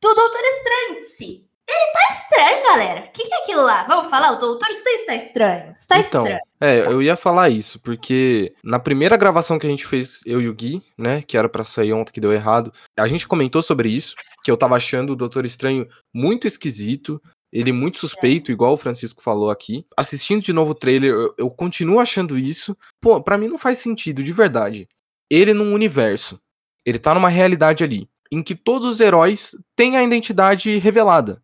[0.02, 1.51] do Doutor Estranho em si.
[1.74, 3.00] Ele tá estranho, galera.
[3.02, 3.86] O que, que é aquilo lá?
[3.86, 4.32] Vamos falar?
[4.34, 5.72] O Doutor Estranho está estranho.
[5.74, 6.40] Está Então, estranho.
[6.60, 10.50] é, eu ia falar isso, porque na primeira gravação que a gente fez, eu e
[10.50, 13.90] o Gui, né, que era pra sair ontem que deu errado, a gente comentou sobre
[13.90, 17.22] isso, que eu tava achando o Doutor Estranho muito esquisito,
[17.54, 19.86] ele muito suspeito, igual o Francisco falou aqui.
[19.96, 22.78] Assistindo de novo o trailer, eu, eu continuo achando isso.
[23.02, 24.88] Pô, pra mim não faz sentido, de verdade.
[25.30, 26.40] Ele num universo,
[26.86, 31.42] ele tá numa realidade ali, em que todos os heróis têm a identidade revelada.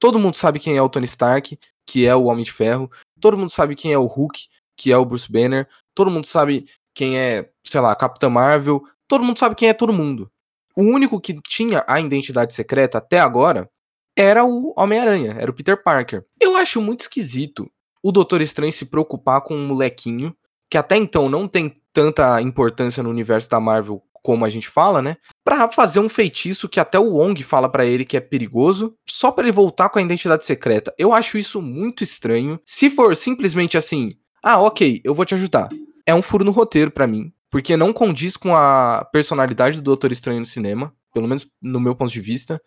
[0.00, 2.90] Todo mundo sabe quem é o Tony Stark, que é o Homem de Ferro.
[3.20, 5.68] Todo mundo sabe quem é o Hulk, que é o Bruce Banner.
[5.94, 8.82] Todo mundo sabe quem é, sei lá, Capitã Marvel.
[9.06, 10.30] Todo mundo sabe quem é todo mundo.
[10.74, 13.70] O único que tinha a identidade secreta até agora
[14.16, 16.24] era o Homem-Aranha, era o Peter Parker.
[16.40, 17.70] Eu acho muito esquisito
[18.02, 20.34] o Doutor Estranho se preocupar com um molequinho
[20.70, 25.00] que até então não tem tanta importância no universo da Marvel como a gente fala,
[25.00, 25.16] né?
[25.44, 29.30] Pra fazer um feitiço que até o Wong fala pra ele que é perigoso, só
[29.30, 30.94] pra ele voltar com a identidade secreta.
[30.98, 32.60] Eu acho isso muito estranho.
[32.64, 35.68] Se for simplesmente assim, ah, ok, eu vou te ajudar.
[36.06, 40.12] É um furo no roteiro pra mim, porque não condiz com a personalidade do Doutor
[40.12, 42.60] Estranho no cinema, pelo menos no meu ponto de vista.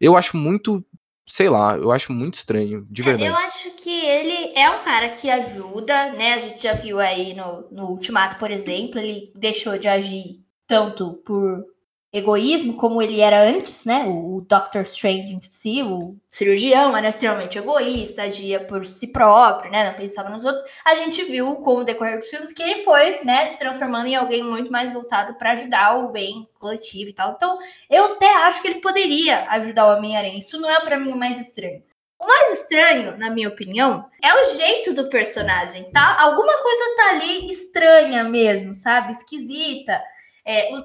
[0.00, 0.84] Eu acho muito,
[1.26, 3.30] sei lá, eu acho muito estranho, de verdade.
[3.30, 6.34] Eu acho que ele é um cara que ajuda, né?
[6.34, 11.14] A gente já viu aí no, no Ultimato, por exemplo, ele deixou de agir tanto
[11.24, 11.64] por
[12.12, 14.04] egoísmo como ele era antes, né?
[14.04, 19.70] O, o Doctor Strange em si, o cirurgião, era extremamente egoísta, agia por si próprio,
[19.70, 19.84] né?
[19.90, 20.64] Não pensava nos outros.
[20.84, 24.16] A gente viu com o decorrer dos filmes que ele foi, né, se transformando em
[24.16, 27.30] alguém muito mais voltado para ajudar o bem coletivo e tal.
[27.30, 27.58] Então,
[27.90, 30.38] eu até acho que ele poderia ajudar o Homem-Aranha.
[30.38, 31.82] Isso não é para mim o mais estranho.
[32.18, 36.18] O mais estranho, na minha opinião, é o jeito do personagem, tá?
[36.22, 39.12] Alguma coisa tá ali estranha mesmo, sabe?
[39.12, 40.00] Esquisita.
[40.46, 40.84] É, o,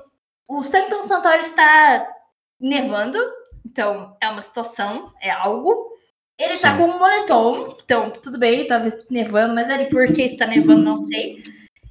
[0.60, 2.08] o Sanctum Santorum está
[2.60, 3.18] nevando,
[3.66, 5.92] então é uma situação, é algo.
[6.38, 6.78] Ele tá Sim.
[6.78, 10.96] com um moletom, então tudo bem, tá nevando, mas ali por que está nevando, não
[10.96, 11.44] sei.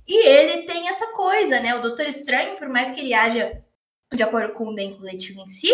[0.09, 1.73] E ele tem essa coisa, né?
[1.77, 3.63] O Doutor Estranho, por mais que ele haja
[4.13, 5.73] de acordo com o bem coletivo em si,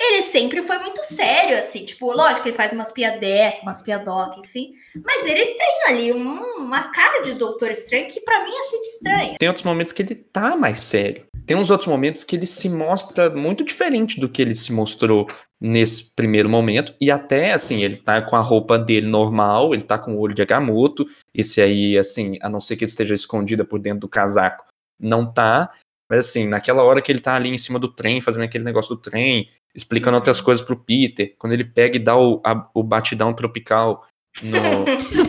[0.00, 1.84] ele sempre foi muito sério, assim.
[1.84, 4.72] Tipo, lógico que ele faz umas piadecas, umas piadocas, enfim.
[5.04, 9.36] Mas ele tem ali um- uma cara de Doutor Estranho que pra mim gente estranha.
[9.38, 11.26] Tem outros momentos que ele tá mais sério.
[11.44, 15.26] tem uns outros momentos que ele se mostra muito diferente do que ele se mostrou
[15.60, 16.94] nesse primeiro momento.
[17.00, 20.34] E até, assim, ele tá com a roupa dele normal, ele tá com o olho
[20.34, 21.04] de Agamotto.
[21.34, 24.64] Esse aí, assim, a não ser que ele esteja escondida por dentro do casaco,
[25.00, 25.68] não tá.
[26.08, 28.94] Mas, assim, naquela hora que ele tá ali em cima do trem, fazendo aquele negócio
[28.94, 32.82] do trem, explicando outras coisas pro Peter, quando ele pega e dá o, a- o
[32.82, 34.04] batidão tropical
[34.42, 34.58] no,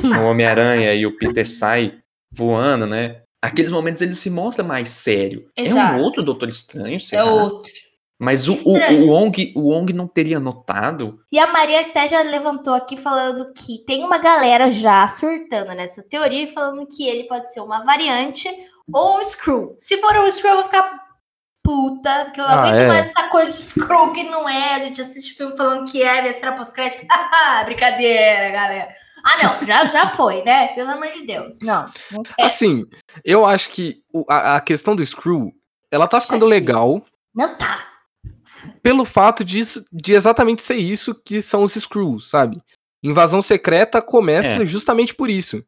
[0.10, 2.00] no Homem-Aranha e o Peter sai
[2.32, 3.22] voando, né?
[3.42, 5.50] Aqueles momentos ele se mostra mais sério.
[5.56, 5.98] É Exato.
[5.98, 7.26] um outro Doutor Estranho, É será?
[7.26, 7.72] outro.
[8.20, 11.20] Mas o, o, o, Wong, o Wong não teria notado?
[11.30, 16.02] E a Maria até já levantou aqui falando que tem uma galera já surtando nessa
[16.08, 18.48] teoria e falando que ele pode ser uma variante
[18.94, 19.76] ou um Screw.
[19.78, 21.03] Se for um Screw, eu vou ficar
[21.64, 22.88] puta, que eu Ah, aguento é.
[22.88, 24.76] mais essa coisa de Screw que não é.
[24.76, 27.06] A gente assiste filme falando que é, vai ser a pós-crédito.
[27.10, 28.94] Haha, Brincadeira, galera.
[29.26, 30.68] Ah, não, já, já foi, né?
[30.76, 31.60] Pelo amor de Deus.
[31.62, 32.36] Não, não quero.
[32.48, 32.86] Assim,
[33.24, 35.52] eu acho que a, a questão do Screw,
[35.90, 37.02] ela tá ficando legal
[37.34, 37.88] Não tá.
[38.82, 42.62] pelo fato disso, de exatamente ser isso que são os Screws, sabe?
[43.02, 44.66] Invasão secreta começa É.
[44.66, 45.64] justamente por isso.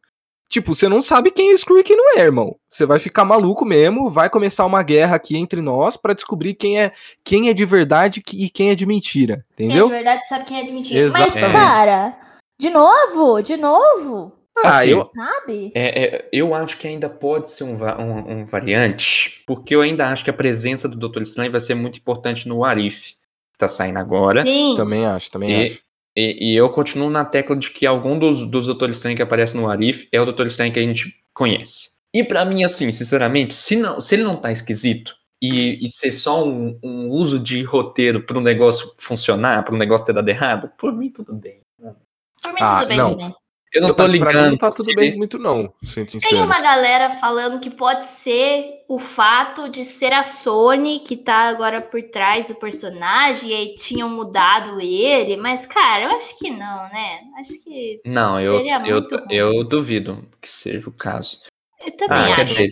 [0.55, 2.55] Tipo, você não sabe quem é Screw e quem não é, irmão.
[2.69, 6.79] Você vai ficar maluco mesmo, vai começar uma guerra aqui entre nós pra descobrir quem
[6.79, 6.93] é
[7.25, 9.87] quem é de verdade e quem é de mentira, Quem é entendeu?
[9.87, 11.09] de verdade sabe quem é de mentira.
[11.11, 11.51] Mas, Exatamente.
[11.51, 12.17] cara,
[12.57, 14.31] de novo, de novo,
[14.63, 15.71] Ah, Assim, eu, sabe?
[15.75, 20.07] É, é, eu acho que ainda pode ser um, um- um variante, porque eu ainda
[20.07, 23.15] acho que a presença do Doutor Estranho vai ser muito importante no Arif,
[23.51, 24.45] que tá saindo agora.
[24.45, 24.75] Sim.
[24.77, 25.79] também acho, também E, acho.
[26.15, 29.56] E, e eu continuo na tecla de que algum dos, dos Doutor Estranho que aparece
[29.58, 31.95] no Arif é o Doutor Estranho que a gente conhece.
[32.13, 36.13] E pra mim, assim, sinceramente, se, não, se ele não tá esquisito e, e ser
[36.13, 40.30] só um, um uso de roteiro para um negócio funcionar, para um negócio ter dado
[40.30, 41.60] errado, por mim tudo bem.
[41.78, 43.12] Por mim, Ah, tudo bem não.
[43.12, 43.36] também.
[43.75, 44.49] Eu não Eu- tô pra mim ligando.
[44.51, 48.97] não tá tudo bem muito não, sendo Tem uma galera falando que pode ser o
[48.97, 54.07] fato de ser a Sony que tá agora por trás do personagem e aí tinham
[54.09, 57.19] mudado ele, mas cara, eu acho que não, né?
[57.38, 59.25] Acho que Não, eu, Seria eu, muito ruim.
[59.35, 61.39] eu duvido que seja o caso.
[61.85, 62.45] eu também Ah, quer acho.
[62.45, 62.71] dizer,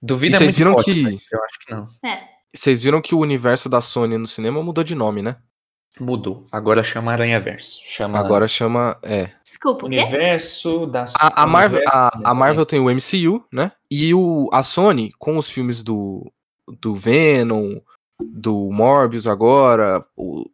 [0.00, 1.86] duvido E é vocês muito viram forte, que- eu acho que não.
[2.54, 5.36] Vocês viram que o universo da Sony no cinema mudou de nome, né?
[6.00, 6.46] Mudou.
[6.52, 7.80] Agora chama Aranha Verso.
[7.84, 8.96] Chama Agora chama.
[9.02, 9.30] É.
[9.42, 9.98] Desculpa, o quê?
[9.98, 13.72] Universo da A, a Marvel, a, a Marvel tem o MCU, né?
[13.90, 16.30] E o, a Sony, com os filmes do,
[16.80, 17.80] do Venom,
[18.20, 20.44] do Morbius agora, o-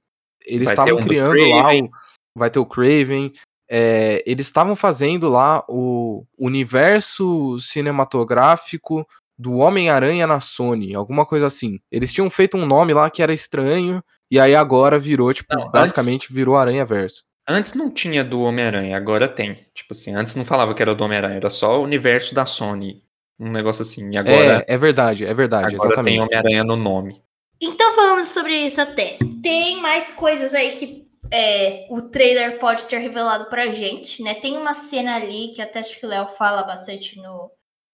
[0.47, 1.91] eles estavam um do criando lá o.
[2.37, 3.33] Vai ter o Craven.
[3.71, 9.07] é, eles estavam fazendo lá o universo cinematográfico
[9.39, 11.81] do Homem-Aranha na Sony, alguma coisa assim.
[11.91, 15.63] Eles tinham feito um nome lá que era estranho, e aí agora virou, tipo, Não,
[15.63, 17.23] antes- basicamente virou Aranha Verso.
[17.49, 19.55] Antes não tinha do Homem-Aranha, agora tem.
[19.75, 23.03] Tipo assim, antes não falava que era do Homem-Aranha, era só o universo da Sony.
[23.39, 24.11] Um negócio assim.
[24.13, 26.21] E agora, é, é verdade, é verdade, agora tem exatamente.
[26.21, 27.23] Homem-Aranha no nome.
[27.61, 32.99] Então, falando sobre isso até, tem mais coisas aí que é, o trailer pode ter
[32.99, 34.35] revelado pra gente, né?
[34.35, 37.51] Tem uma cena ali que até acho que o Léo fala bastante no,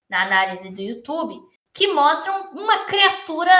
[0.08, 1.34] na análise do YouTube,
[1.74, 3.52] que mostra um- uma criatura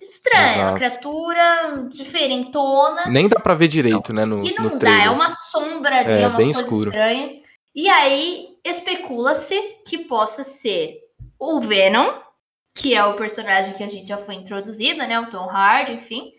[0.00, 0.76] estranha, uma Exato.
[0.76, 5.06] criatura diferentona, Nem dá pra ver direito, né, no, que no não dá, trailer.
[5.06, 6.90] é uma sombra ali, É, é, uma bem coisa escuro.
[6.90, 7.40] estranha.
[7.74, 10.98] E aí, especula-se que possa ser
[11.38, 12.10] o Venom,
[12.74, 15.18] que é o personagem que a gente já foi introduzida, né?
[15.20, 16.32] O Tom Hardy, enfim.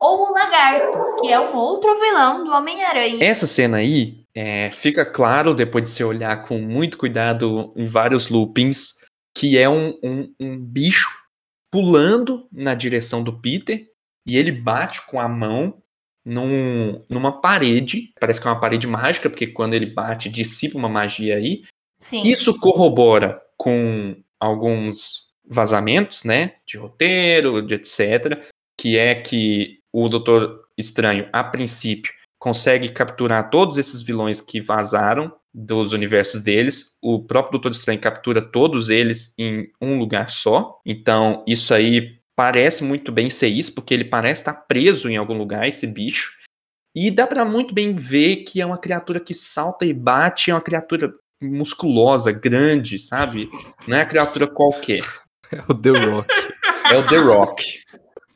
[0.00, 3.18] Ou o Lagarto, que é um outro vilão do Homem-Aranha.
[3.24, 8.28] Essa cena aí, é, fica claro, depois de você olhar com muito cuidado em vários
[8.28, 8.94] loopings,
[9.36, 11.08] que é um, um, um bicho
[11.70, 13.90] pulando na direção do Peter
[14.26, 15.82] e ele bate com a mão
[16.24, 18.12] num, numa parede.
[18.20, 21.62] Parece que é uma parede mágica, porque quando ele bate, dissipa uma magia aí.
[21.98, 22.22] Sim.
[22.22, 28.44] Isso corrobora com alguns vazamentos, né, de roteiro, de etc,
[28.78, 35.32] que é que o Doutor Estranho, a princípio, consegue capturar todos esses vilões que vazaram
[35.52, 36.96] dos universos deles.
[37.02, 40.80] O próprio Doutor Estranho captura todos eles em um lugar só.
[40.86, 45.36] Então, isso aí parece muito bem ser isso, porque ele parece estar preso em algum
[45.36, 46.38] lugar, esse bicho.
[46.94, 50.54] E dá pra muito bem ver que é uma criatura que salta e bate, é
[50.54, 53.48] uma criatura musculosa, grande, sabe?
[53.86, 55.04] Não é uma criatura qualquer.
[55.50, 56.34] É o The Rock.
[56.92, 57.64] É o The Rock.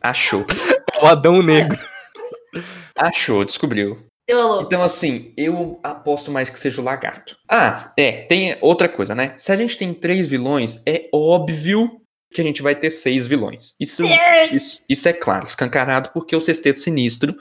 [0.01, 0.47] Achou.
[1.03, 1.79] o Adão Negro.
[2.97, 3.99] Achou, descobriu.
[4.29, 7.37] Então, assim, eu aposto mais que seja o lagarto.
[7.49, 9.35] Ah, é, tem outra coisa, né?
[9.37, 12.01] Se a gente tem três vilões, é óbvio
[12.33, 13.75] que a gente vai ter seis vilões.
[13.79, 14.03] Isso,
[14.51, 17.37] isso, isso é claro, escancarado, porque o Sexteto Sinistro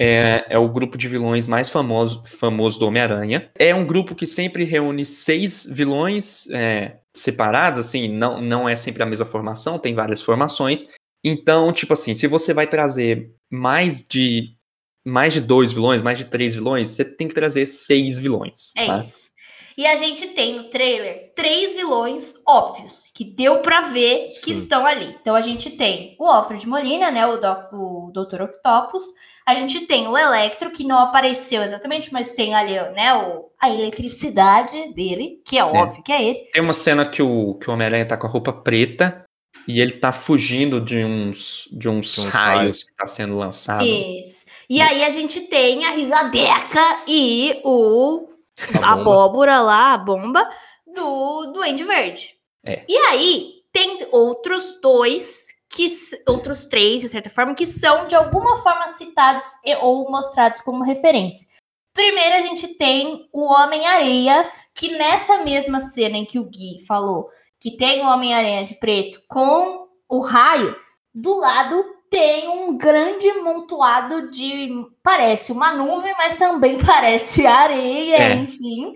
[0.00, 3.50] é, é o grupo de vilões mais famoso, famoso do Homem-Aranha.
[3.56, 9.02] É um grupo que sempre reúne seis vilões é, separados, assim, não, não é sempre
[9.02, 10.88] a mesma formação, tem várias formações.
[11.24, 14.56] Então, tipo assim, se você vai trazer mais de
[15.04, 18.72] mais de dois vilões, mais de três vilões, você tem que trazer seis vilões.
[18.76, 18.96] É tá?
[18.96, 19.32] isso.
[19.76, 24.62] E a gente tem no trailer três vilões óbvios, que deu pra ver que Sim.
[24.62, 25.16] estão ali.
[25.20, 28.42] Então a gente tem o Alfred Molina, né, o, Doc, o Dr.
[28.42, 29.04] Octopus.
[29.46, 33.70] A gente tem o Electro, que não apareceu exatamente, mas tem ali, né, o, a
[33.70, 36.38] eletricidade dele, que é óbvio que é ele.
[36.52, 39.24] Tem uma cena que o, que o Homem-Aranha tá com a roupa preta
[39.66, 42.84] e ele tá fugindo de uns, de uns, De uns raios, raios.
[42.84, 43.84] que tá sendo lançado.
[43.84, 44.46] Isso.
[44.68, 48.28] E aí a gente tem a risadeca e o
[48.82, 50.48] A abóbora lá, a bomba,
[50.86, 52.34] do Duende Verde.
[52.64, 52.84] É.
[52.88, 55.86] E aí, tem outros dois, que
[56.28, 60.84] outros três, de certa forma, que são de alguma forma citados e- ou mostrados como
[60.84, 61.48] referência.
[61.94, 67.26] Primeiro, a gente tem o Homem-Areia, que nessa mesma cena em que o Gui falou
[67.62, 70.74] que tem o Homem-Aranha de preto com o raio,
[71.14, 74.70] do lado tem um grande montoado de.
[75.02, 78.34] Parece uma nuvem, mas também parece areia, É.
[78.34, 78.94] enfim.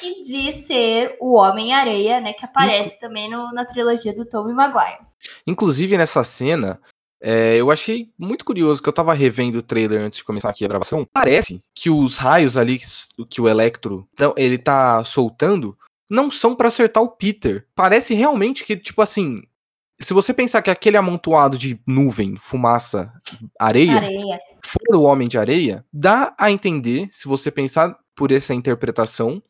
[0.00, 2.32] Que diz ser o Homem-Areia, né?
[2.32, 4.98] Que aparece também no- na trilogia do Tobey Maguire.
[5.46, 6.80] Inclusive, nessa cena,
[7.22, 10.64] é, eu achei muito curioso que eu tava revendo o trailer antes de começar aqui
[10.64, 11.06] a gravação.
[11.12, 12.80] Parece que os raios ali
[13.28, 15.76] que o Electro então, ele tá soltando
[16.08, 17.66] não são pra acertar o Peter.
[17.74, 19.42] Parece realmente que, tipo assim.
[20.00, 23.12] Se você pensar que aquele amontoado de nuvem, fumaça,
[23.58, 24.40] areia, Areia.
[24.64, 29.40] for o Homem de Areia, dá a entender, se você pensar por essa interpretação,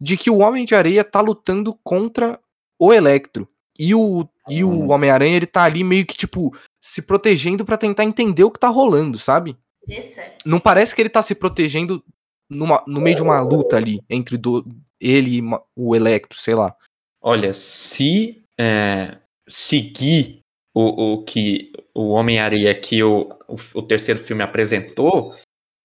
[0.00, 2.40] de que o Homem de Areia tá lutando contra
[2.78, 3.46] o Electro.
[3.78, 8.04] E o, e o Homem-Aranha, ele tá ali meio que, tipo, se protegendo pra tentar
[8.04, 9.56] entender o que tá rolando, sabe?
[9.84, 10.36] Interessante.
[10.44, 12.02] Não parece que ele tá se protegendo
[12.50, 14.66] numa- no meio de uma luta ali, entre do-
[15.00, 15.42] ele e
[15.76, 16.74] o Electro, sei lá.
[17.22, 19.16] Olha, se é,
[19.48, 20.40] seguir
[20.74, 25.34] o, o que o Homem-Areia que o, o, o terceiro filme apresentou,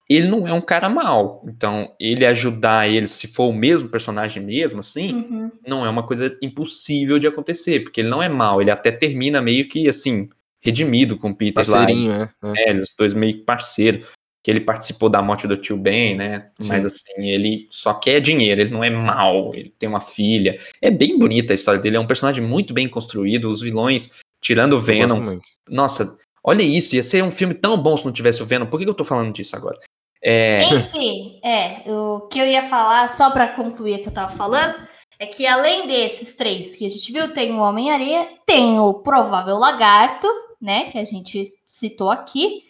[0.09, 1.43] ele não é um cara mau.
[1.47, 5.51] Então, ele ajudar ele, se for o mesmo personagem mesmo, assim, Uhum.
[5.67, 9.41] não é uma coisa impossível de acontecer, porque ele não é mau, ele até termina
[9.41, 10.29] meio que, assim,
[10.63, 11.79] redimido com o Peter lá.
[11.79, 12.29] Parceirinho, eles- né?
[12.55, 12.63] É.
[12.63, 14.05] é, eles dois meio que parceiros.
[14.45, 16.51] Que ele participou da morte do tio Ben, né?
[16.59, 16.67] Sim.
[16.67, 20.55] Mas assim, ele só quer dinheiro, ele não é mal, ele tem uma filha.
[20.79, 23.49] É bem bonita a história dele, é um personagem muito bem construído.
[23.49, 25.19] Os vilões, tirando o Venom.
[25.19, 25.49] muito.
[25.67, 28.67] Nossa, olha isso, ia ser um filme tão bom se não tivesse o Venom.
[28.67, 29.79] Por que que eu tô falando disso agora?
[30.21, 34.31] É, Enfim, é, o que eu ia falar, só pra concluir o que eu tava
[34.35, 34.75] falando,
[35.17, 39.57] é que além desses três que a gente viu, tem o Homem-Areia, tem o provável
[39.57, 40.27] lagarto,
[40.61, 42.63] né, que a gente citou aqui,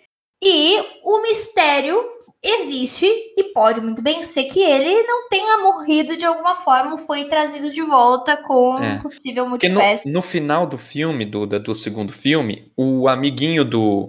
[0.48, 2.00] e o mistério
[2.44, 3.06] existe
[3.38, 7.72] e pode muito bem ser que ele não tenha morrido de alguma forma, foi trazido
[7.72, 8.94] de volta com É.
[8.94, 10.14] um possível porque no, multiverso.
[10.14, 14.08] no final do filme, do, do segundo filme, o amiguinho do,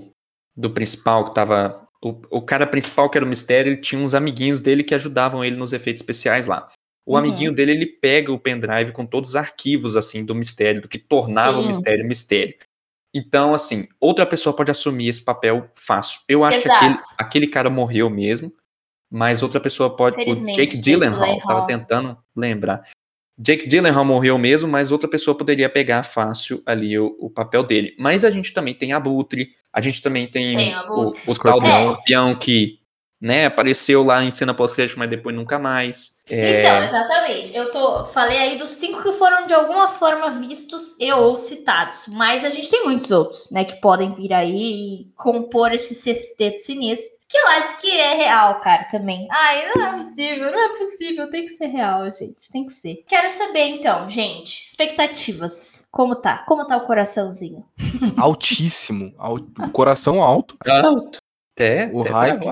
[0.57, 1.83] do principal que tava.
[2.05, 5.43] O, o cara principal, que era o mistério, ele tinha uns amiguinhos dele que ajudavam
[5.45, 6.69] ele nos efeitos especiais lá.
[7.07, 7.19] O Uhum.
[7.19, 10.99] amiguinho dele, ele pega o pendrive com todos os arquivos, assim, do mistério, do que
[10.99, 11.65] tornava Sim.
[11.65, 12.55] o mistério mistério.
[13.17, 16.21] Então, assim, outra pessoa pode assumir esse papel fácil.
[16.29, 16.85] Eu acho que Exato.
[16.85, 18.53] aquele, aquele cara morreu mesmo,
[19.11, 20.17] mas outra pessoa pode.
[20.21, 21.41] O Jake Gyllenhaal, Gyllenhaal.
[21.47, 22.83] tava tentando lembrar.
[23.39, 27.95] Jake Gyllenhaal morreu mesmo, mas outra pessoa poderia pegar fácil ali o, o papel dele.
[27.99, 31.21] Mas a gente também tem Abutre, a gente também tem, Tem o, Abutre.
[31.27, 31.91] o tal do Escorpião.
[31.91, 32.79] escorpião que
[33.21, 36.19] né, apareceu lá em cena pós-crédito, mas depois nunca mais.
[36.31, 37.57] É, Então, exatamente.
[37.57, 42.07] Eu tô falei aí dos cinco que foram de alguma forma vistos e ou citados,
[42.09, 44.55] mas a gente tem muitos outros, né, que podem vir aí
[45.03, 49.27] e compor esse sexteto sinistro, que eu acho que é real, cara, também.
[49.31, 53.03] Ai, não é possível, não é possível, tem que ser real, gente, tem que ser.
[53.09, 55.89] Quero saber então, gente, expectativas.
[55.91, 56.45] Como tá?
[56.47, 57.65] Como tá o coraçãozinho?
[58.17, 59.13] Altíssimo.
[59.19, 61.19] al- o coração alto alto.
[61.57, 62.45] Até, O até hype.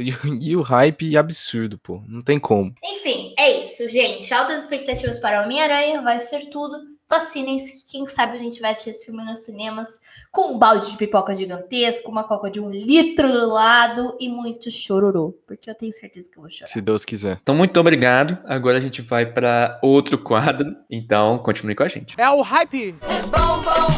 [0.00, 0.10] e,
[0.50, 2.02] e o hype absurdo, pô.
[2.08, 2.74] Não tem como.
[2.84, 4.34] Enfim, é isso, gente.
[4.34, 6.91] Altas expectativas para Homem-Aranha, vai ser tudo.
[7.12, 10.92] Vacinem-se, que quem sabe a gente vai assistir esse filme nos cinemas com um balde
[10.92, 15.34] de pipoca gigantesco, uma coca de um litro do lado e muito chororô.
[15.46, 16.68] Porque eu tenho certeza que eu vou chorar.
[16.68, 17.38] Se Deus quiser.
[17.42, 18.38] Então, muito obrigado.
[18.46, 20.74] Agora a gente vai para outro quadro.
[20.90, 22.18] Então, continue com a gente.
[22.18, 22.94] É o hype!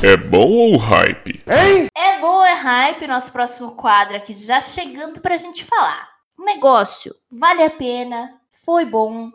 [0.02, 1.40] É bom ou hype?
[1.46, 6.08] É bom, é hype, nosso próximo quadro aqui já chegando pra gente falar.
[6.36, 9.30] Negócio vale a pena, foi bom,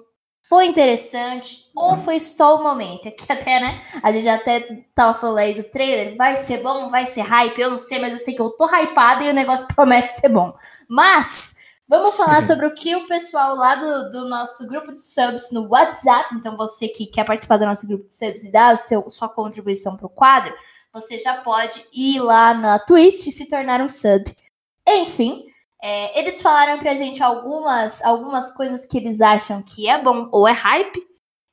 [0.49, 3.07] foi interessante ou foi só o momento?
[3.07, 3.79] Aqui até, né?
[4.01, 6.17] A gente até tava falando aí do trailer.
[6.17, 6.89] Vai ser bom?
[6.89, 7.59] Vai ser hype?
[7.59, 10.29] Eu não sei, mas eu sei que eu tô hypada e o negócio promete ser
[10.29, 10.51] bom.
[10.87, 11.55] Mas
[11.87, 15.67] vamos falar sobre o que o pessoal lá do, do nosso grupo de subs no
[15.67, 16.33] WhatsApp.
[16.33, 19.29] Então, você que quer participar do nosso grupo de subs e dar o seu, sua
[19.29, 20.51] contribuição pro quadro,
[20.91, 24.25] você já pode ir lá na Twitch e se tornar um sub.
[24.87, 25.45] Enfim,
[25.81, 30.47] é, eles falaram pra gente algumas, algumas coisas que eles acham que é bom ou
[30.47, 31.07] é hype.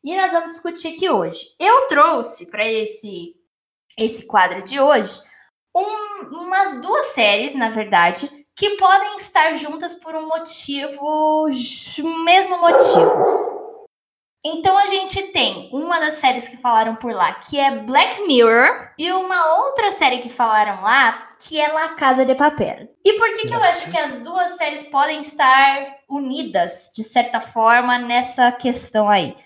[0.05, 1.47] E nós vamos discutir aqui hoje.
[1.59, 3.35] Eu trouxe para esse,
[3.99, 5.21] esse quadro de hoje
[5.77, 11.49] um, umas duas séries, na verdade, que podem estar juntas por um motivo,
[12.25, 13.87] mesmo motivo.
[14.45, 18.93] Então a gente tem uma das séries que falaram por lá, que é Black Mirror,
[18.97, 22.89] e uma outra série que falaram lá, que é La Casa de Papel.
[23.05, 27.41] E por que, que eu acho que as duas séries podem estar unidas, de certa
[27.41, 29.37] forma, nessa questão aí?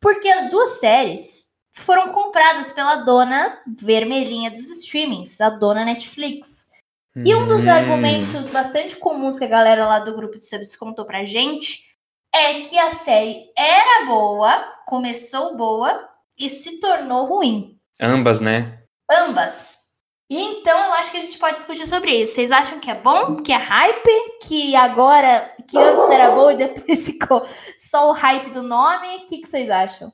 [0.00, 6.68] Porque as duas séries foram compradas pela dona vermelhinha dos streamings, a dona Netflix.
[7.16, 7.70] E um dos Hum.
[7.70, 11.84] argumentos bastante comuns que a galera lá do grupo de subs contou pra gente
[12.32, 14.52] é que a série era boa,
[14.86, 17.78] começou boa e se tornou ruim.
[18.00, 18.82] Ambas, né?
[19.10, 19.89] Ambas.
[20.30, 22.34] E então eu acho que a gente pode discutir sobre isso.
[22.34, 23.36] Vocês acham que é bom?
[23.42, 24.38] Que é hype?
[24.46, 27.44] Que agora, que antes era bom e depois ficou
[27.76, 29.08] só o hype do nome?
[29.16, 30.12] O que, que vocês acham?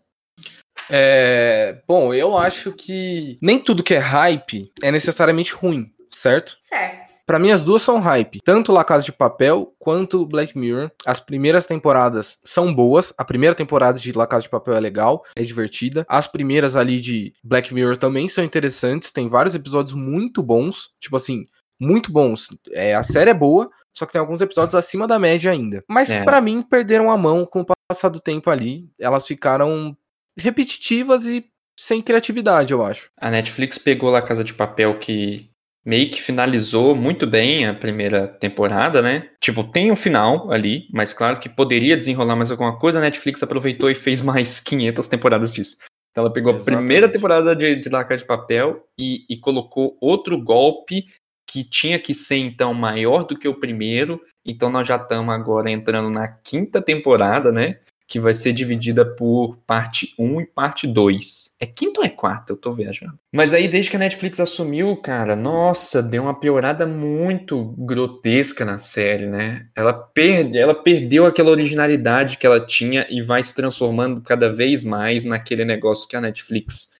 [0.88, 6.56] É, bom, eu acho que nem tudo que é hype é necessariamente ruim, certo?
[6.60, 7.10] Certo.
[7.26, 10.90] Pra mim as duas são hype, tanto La Casa de Papel quanto Black Mirror.
[11.06, 15.24] As primeiras temporadas são boas, a primeira temporada de La Casa de Papel é legal,
[15.36, 16.04] é divertida.
[16.08, 21.16] As primeiras ali de Black Mirror também são interessantes, tem vários episódios muito bons, tipo
[21.16, 21.44] assim,
[21.80, 22.48] muito bons.
[22.72, 25.84] É, a série é boa, só que tem alguns episódios acima da média ainda.
[25.88, 26.24] Mas É.
[26.24, 29.96] pra mim perderam a mão com o passar do tempo ali, elas ficaram
[30.38, 31.44] repetitivas e
[31.78, 33.10] sem criatividade, eu acho.
[33.20, 35.50] A Netflix pegou lá Casa de Papel que
[35.86, 39.30] meio que finalizou muito bem a primeira temporada, né?
[39.40, 42.98] Tipo, tem um final ali, mas claro que poderia desenrolar mais alguma coisa.
[42.98, 45.76] A Netflix aproveitou e fez mais 500 temporadas disso.
[46.10, 46.80] Então ela pegou a Exatamente.
[46.80, 51.04] primeira temporada de, de La Casa de Papel e, e colocou outro golpe
[51.48, 54.20] que tinha que ser então maior do que o primeiro.
[54.44, 57.78] Então nós já estamos agora entrando na quinta temporada, né?
[58.08, 61.54] Que vai ser dividida por parte 1 e parte 2.
[61.58, 62.52] É quinta ou é quarta?
[62.52, 63.18] Eu tô viajando.
[63.34, 68.78] Mas aí, desde que a Netflix assumiu, cara, nossa, deu uma piorada muito grotesca na
[68.78, 69.68] série, né?
[69.74, 74.84] Ela, perde, ela perdeu aquela originalidade que ela tinha e vai se transformando cada vez
[74.84, 76.94] mais naquele negócio que a Netflix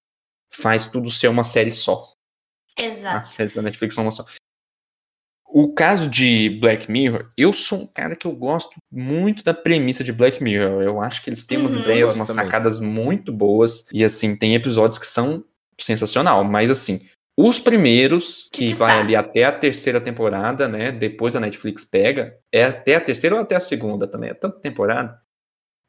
[0.52, 2.02] faz tudo ser uma série só.
[2.78, 3.24] As Exato.
[3.24, 4.24] séries da Netflix são uma só.
[5.58, 10.04] O caso de Black Mirror, eu sou um cara que eu gosto muito da premissa
[10.04, 10.82] de Black Mirror.
[10.82, 11.80] Eu acho que eles têm umas Uhum.
[11.80, 12.44] ideias, umas também.
[12.44, 13.86] sacadas muito boas.
[13.90, 15.42] E assim, tem episódios que são
[15.80, 16.44] sensacional.
[16.44, 17.00] Mas assim,
[17.38, 20.92] os primeiros, que Se vai ali até a terceira temporada, né?
[20.92, 22.36] Depois a Netflix pega.
[22.52, 24.28] É até a terceira ou até a segunda também?
[24.28, 25.18] É tanta temporada.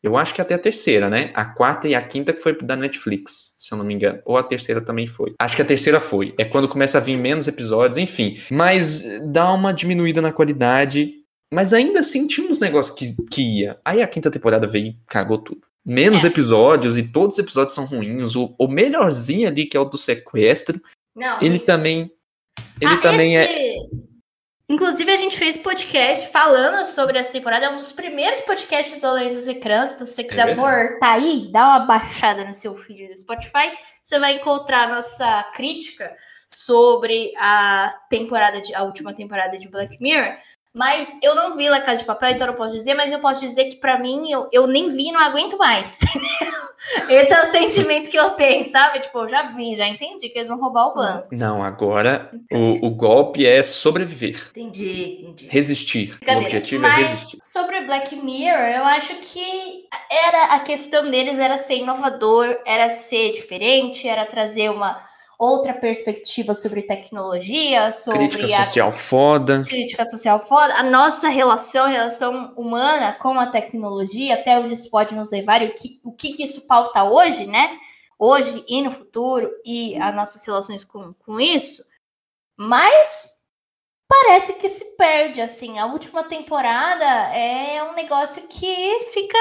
[0.04, 1.32] Eu acho que até a terceira, né?
[1.34, 4.20] A quarta e a quinta que foi da Netflix, se eu não me engano.
[4.26, 5.34] Ou a terceira também foi.
[5.40, 6.34] Acho que a terceira foi.
[6.38, 8.38] É quando começa a vir menos episódios, enfim.
[8.52, 11.14] Mas dá uma diminuída na qualidade.
[11.52, 13.78] Mas ainda assim tinha uns negócios que, que ia.
[13.84, 15.62] Aí a quinta temporada veio e cagou tudo.
[15.86, 16.28] Menos É.
[16.28, 18.36] episódios e todos os episódios são ruins.
[18.36, 20.80] O, o melhorzinho ali, que é o do sequestro,
[21.16, 22.12] Não, ele também.
[22.82, 23.48] Ele Ah, também é.
[24.70, 27.68] Inclusive, a gente fez podcast falando sobre essa temporada.
[27.68, 29.96] É um dos primeiros podcasts do Além dos Ecrãs.
[29.96, 30.90] Então, se você quiser verdade.
[30.90, 33.72] voltar aí, dá uma baixada no seu feed do Spotify.
[34.04, 36.14] Você vai encontrar nossa crítica
[36.50, 40.38] sobre a temporada de, a última temporada de Black Mirror.
[40.74, 43.20] Mas eu não vi La Casa de Papel, então eu não posso dizer, mas eu
[43.20, 46.00] posso dizer que pra mim eu, eu nem vi e não aguento mais.
[47.10, 49.00] Esse é o sentimento que eu tenho, sabe?
[49.00, 51.28] Tipo, eu já vi, já entendi que eles vão roubar o banco.
[51.32, 54.50] Não, agora o, o golpe é sobreviver.
[54.52, 55.48] Entendi, entendi.
[55.50, 56.10] Resistir.
[56.14, 56.46] O Brincadeira.
[56.46, 57.38] objetivo é Mas resistir.
[57.42, 63.32] sobre Black Mirror, eu acho que era a questão deles era ser inovador, era ser
[63.32, 64.98] diferente, era trazer uma
[65.38, 69.64] outra perspectiva sobre tecnologia, sobre Crítica a social foda.
[69.64, 74.90] crítica social foda, a nossa relação, a relação humana com a tecnologia, até onde isso
[74.90, 77.78] pode nos levar e o que, o que, que isso pauta hoje, né?
[78.18, 81.86] Hoje e no futuro, e as nossas relações com, com isso.
[82.58, 83.38] Mas
[84.08, 85.78] parece que se perde, assim.
[85.78, 89.38] A última temporada é um negócio que fica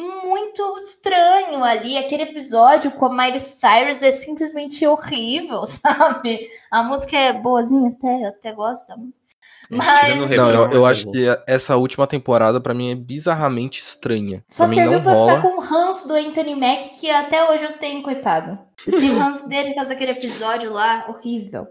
[0.00, 1.96] muito estranho ali.
[1.96, 6.46] Aquele episódio com a Miley Cyrus é simplesmente horrível, sabe?
[6.70, 9.30] A música é boazinha, até, até gosto da música.
[9.70, 13.80] É, Mas- Não, eu, eu é acho que essa última temporada pra mim é bizarramente
[13.80, 14.42] estranha.
[14.48, 15.28] Só pra serviu rola.
[15.36, 18.58] ficar com o ranço do Anthony Mack, que até hoje eu tenho, coitado.
[18.86, 21.68] Eu tenho ranço dele por causa daquele episódio lá, horrível.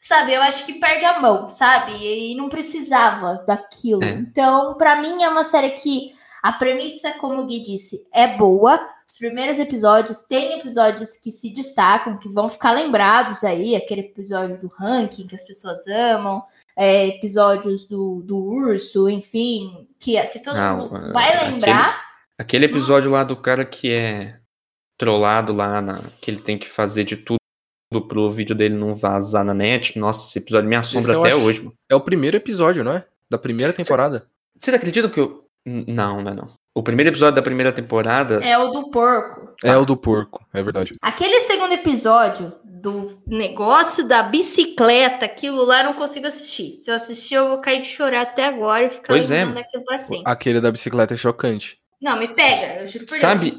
[0.00, 1.92] Sabe, eu acho que perde a mão, sabe?
[1.96, 4.04] E não precisava daquilo.
[4.04, 4.10] É.
[4.10, 6.12] Então, pra mim, é uma série que
[6.42, 8.80] a premissa, como o Gui disse, é boa.
[9.08, 13.74] Os primeiros episódios, tem episódios que se destacam, que vão ficar lembrados aí.
[13.74, 16.42] Aquele episódio do ranking que as pessoas amam.
[16.76, 22.04] é, episódios do, do urso, enfim, que, que todo Não, mundo é, vai aquele- lembrar.
[22.38, 24.38] Aquele episódio lá do cara que é
[24.96, 27.38] trollado lá, na, que ele tem que fazer de tudo
[28.06, 29.98] pro vídeo dele não vazar na net.
[29.98, 31.74] Nossa, esse episódio me assombra até acho- hoje, mano.
[31.90, 33.04] É o primeiro episódio, não é?
[33.28, 34.26] Da primeira temporada.
[34.56, 35.47] Vocês acreditam que eu.
[35.66, 36.46] Não, não é não.
[36.74, 38.36] O primeiro episódio da primeira temporada.
[38.42, 39.54] É o do porco.
[39.64, 40.94] É o do porco, é verdade.
[41.02, 46.74] Aquele segundo episódio do negócio da bicicleta, aquilo lá eu não consigo assistir.
[46.74, 49.44] Se eu assistir, eu vou cair de chorar até agora e ficar Pois é.
[49.44, 50.22] daquilo pra sempre.
[50.24, 51.78] Aquele da bicicleta é chocante.
[52.00, 52.80] Não, me pega.
[52.80, 53.58] Eu juro por Sabe-.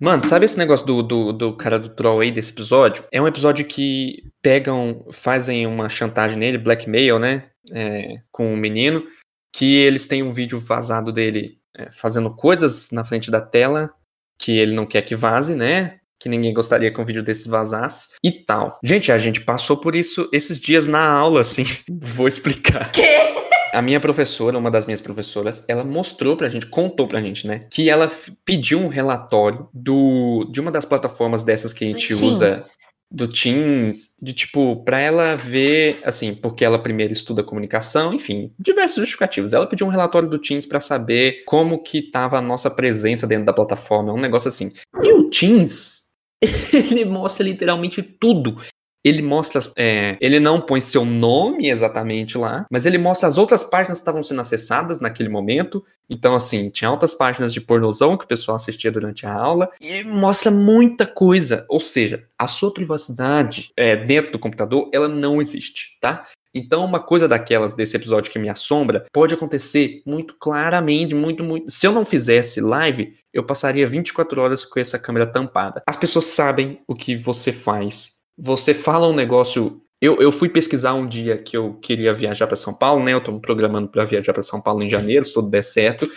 [0.00, 3.04] Mano, sabe esse negócio do, do, do cara do troll aí desse episódio?
[3.12, 7.42] É um episódio que pegam, fazem uma chantagem nele, blackmail, né?
[7.70, 9.04] É, com o menino,
[9.52, 13.90] que eles têm um vídeo vazado dele é, fazendo coisas na frente da tela
[14.38, 15.98] que ele não quer que vaze, né?
[16.18, 18.78] Que ninguém gostaria que um vídeo desse vazasse e tal.
[18.82, 21.64] Gente, a gente passou por isso esses dias na aula, assim.
[21.88, 22.90] Vou explicar.
[22.92, 23.40] Que?
[23.72, 27.60] A minha professora, uma das minhas professoras, ela mostrou pra gente, contou pra gente, né?
[27.70, 28.10] Que ela
[28.44, 32.74] pediu um relatório do, de uma das plataformas dessas que a gente Do usa, Teams.
[33.10, 38.98] Do Teams, de tipo, pra ela ver, assim, porque ela primeiro estuda comunicação, enfim, diversos
[38.98, 39.52] justificativos.
[39.52, 43.46] Ela pediu um relatório do Teams pra saber como que tava a nossa presença dentro
[43.46, 44.72] da plataforma, um negócio assim.
[45.02, 46.10] E o Teams,
[46.72, 48.56] ele mostra literalmente tudo.
[49.04, 53.64] Ele mostra, é, ele não põe seu nome exatamente lá, mas ele mostra as outras
[53.64, 55.84] páginas que estavam sendo acessadas naquele momento.
[56.08, 60.04] Então, assim, tinha altas páginas de pornozão que o pessoal assistia durante a aula e
[60.04, 61.64] mostra muita coisa.
[61.68, 66.26] Ou seja, a sua privacidade é, dentro do computador, ela não existe, tá?
[66.54, 71.70] Então, uma coisa daquelas desse episódio que me assombra pode acontecer muito claramente, muito, muito.
[71.70, 75.82] Se eu não fizesse live, eu passaria 24 horas com essa câmera tampada.
[75.86, 78.19] As pessoas sabem o que você faz.
[78.40, 79.80] Você fala um negócio.
[80.00, 83.12] Eu, eu fui pesquisar um dia que eu queria viajar para São Paulo, né?
[83.12, 86.10] Eu tô me programando para viajar para São Paulo em janeiro, se tudo der certo.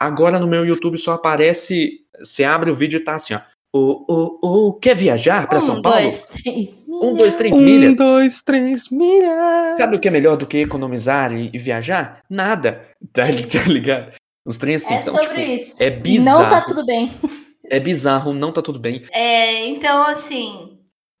[0.00, 2.00] Agora no meu YouTube só aparece.
[2.22, 3.40] Você abre o vídeo e tá assim, ó.
[3.74, 5.98] Ô, ô, ô, quer viajar para São um, Paulo?
[6.02, 6.82] Dois, três.
[6.86, 7.96] Um, dois, três milhas.
[7.96, 9.74] dois, três milhas.
[9.76, 12.22] Sabe o que é melhor do que economizar e, e viajar?
[12.28, 12.86] Nada.
[13.12, 14.12] Tá, tá ligado?
[14.46, 15.82] Os trens assim, É então, sobre tipo, isso.
[15.82, 16.66] é Não tá bizarro.
[16.66, 17.12] tudo bem.
[17.64, 19.02] é bizarro, não tá tudo bem.
[19.12, 20.78] É, então, assim.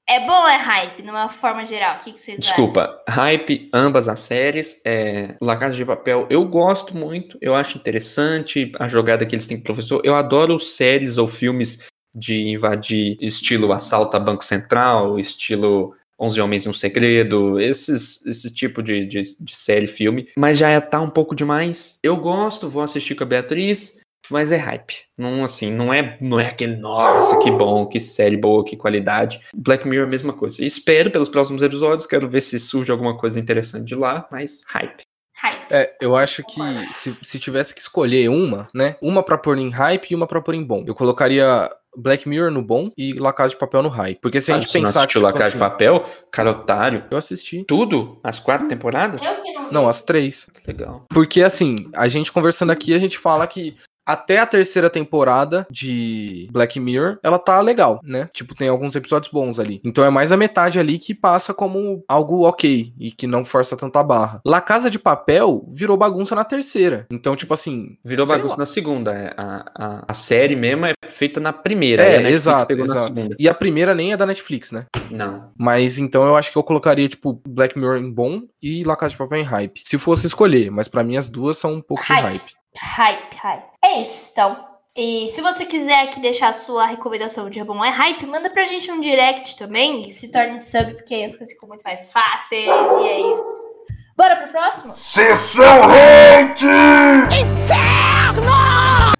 [0.08, 1.96] É bom ou é hype, numa forma geral?
[1.96, 2.64] O que, que vocês acham?
[2.64, 4.80] Desculpa, hype, ambas as séries.
[4.84, 9.46] É, La Casa de Papel, eu gosto muito, eu acho interessante a jogada que eles
[9.46, 10.02] têm com o professor.
[10.04, 16.64] Eu adoro séries ou filmes de invadir estilo assalto a Banco Central, estilo 11 Homens
[16.64, 20.28] e um Segredo, esses, esse tipo de, de, de série, filme.
[20.36, 21.98] Mas já é, tá um pouco demais.
[22.02, 24.01] Eu gosto, vou assistir com a Beatriz,
[24.32, 25.04] mas é hype.
[25.16, 29.40] Não, assim, não é, não é aquele, nossa, que bom, que série boa, que qualidade.
[29.54, 30.64] Black Mirror, mesma coisa.
[30.64, 35.02] Espero pelos próximos episódios, quero ver se surge alguma coisa interessante de lá, mas hype.
[35.36, 35.72] Hype.
[35.72, 36.60] É, eu acho que
[36.94, 38.96] se, se tivesse que escolher uma, né?
[39.02, 40.84] Uma pra pôr em hype e uma pra pôr em bom.
[40.86, 44.20] Eu colocaria Black Mirror no bom e La Casa de Papel no hype.
[44.20, 45.00] Porque se a gente Você não pensar.
[45.00, 46.04] assistiu tipo La Casa assim, de Papel?
[46.30, 47.04] Cara otário.
[47.10, 47.64] Eu assisti.
[47.64, 48.18] Tudo?
[48.22, 49.24] As quatro temporadas?
[49.24, 49.72] Eu que não.
[49.72, 50.48] Não, as três.
[50.66, 51.06] Legal.
[51.08, 53.76] Porque assim, a gente conversando aqui, a gente fala que
[54.06, 58.28] até a terceira temporada de Black Mirror, ela tá legal, né?
[58.32, 59.80] Tipo, tem alguns episódios bons ali.
[59.84, 63.76] Então é mais a metade ali que passa como algo ok e que não força
[63.76, 64.40] tanto a barra.
[64.44, 67.06] La Casa de Papel virou bagunça na terceira.
[67.10, 67.96] Então, tipo assim.
[68.04, 68.58] Virou bagunça lá.
[68.58, 69.12] na segunda.
[69.12, 72.02] é, A, a, a série mesmo é feita na primeira.
[72.02, 73.14] É, exato, pegou na exato.
[73.14, 73.36] segunda.
[73.38, 74.86] E a primeira nem é da Netflix, né?
[75.10, 75.50] Não.
[75.56, 79.10] Mas então eu acho que eu colocaria, tipo, Black Mirror em bom e La Casa
[79.12, 79.82] de Papel em hype.
[79.84, 82.24] Se fosse escolher, mas pra mim as duas são um pouco de Hype.
[82.24, 82.52] hype.
[82.78, 83.71] Hype, hype.
[83.84, 84.56] É isso, então.
[84.96, 88.64] E se você quiser aqui deixar a sua recomendação de Bom é Hype, manda pra
[88.64, 92.10] gente um direct também e se torne sub, porque aí as coisas ficam muito mais
[92.10, 92.68] fáceis e
[93.08, 93.72] é isso.
[94.16, 94.92] Bora pro próximo?
[94.94, 96.66] Sessão Hate!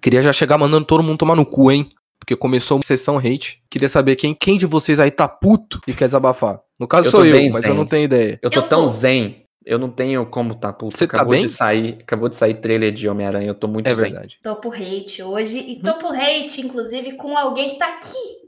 [0.01, 1.89] Queria já chegar mandando todo mundo tomar no cu, hein?
[2.19, 3.61] Porque começou uma sessão hate.
[3.69, 6.59] Queria saber quem, quem de vocês aí tá puto e quer desabafar.
[6.79, 7.69] No caso Eu sou eu, mas zen.
[7.69, 8.39] eu não tenho ideia.
[8.41, 8.87] Eu tô Eu tão tô.
[8.87, 9.42] zen.
[9.65, 10.97] Eu não tenho como tá puto.
[10.97, 11.45] Você tá acabou bem?
[11.45, 14.39] de sair, acabou de sair trailer de Homem-Aranha, eu tô muito É verdade.
[14.41, 18.43] Tô por hate hoje e tô por hate, inclusive, com alguém que tá aqui.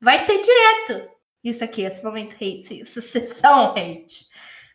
[0.00, 1.08] Vai ser direto.
[1.42, 4.26] Isso aqui, esse momento hate, isso sessão hate.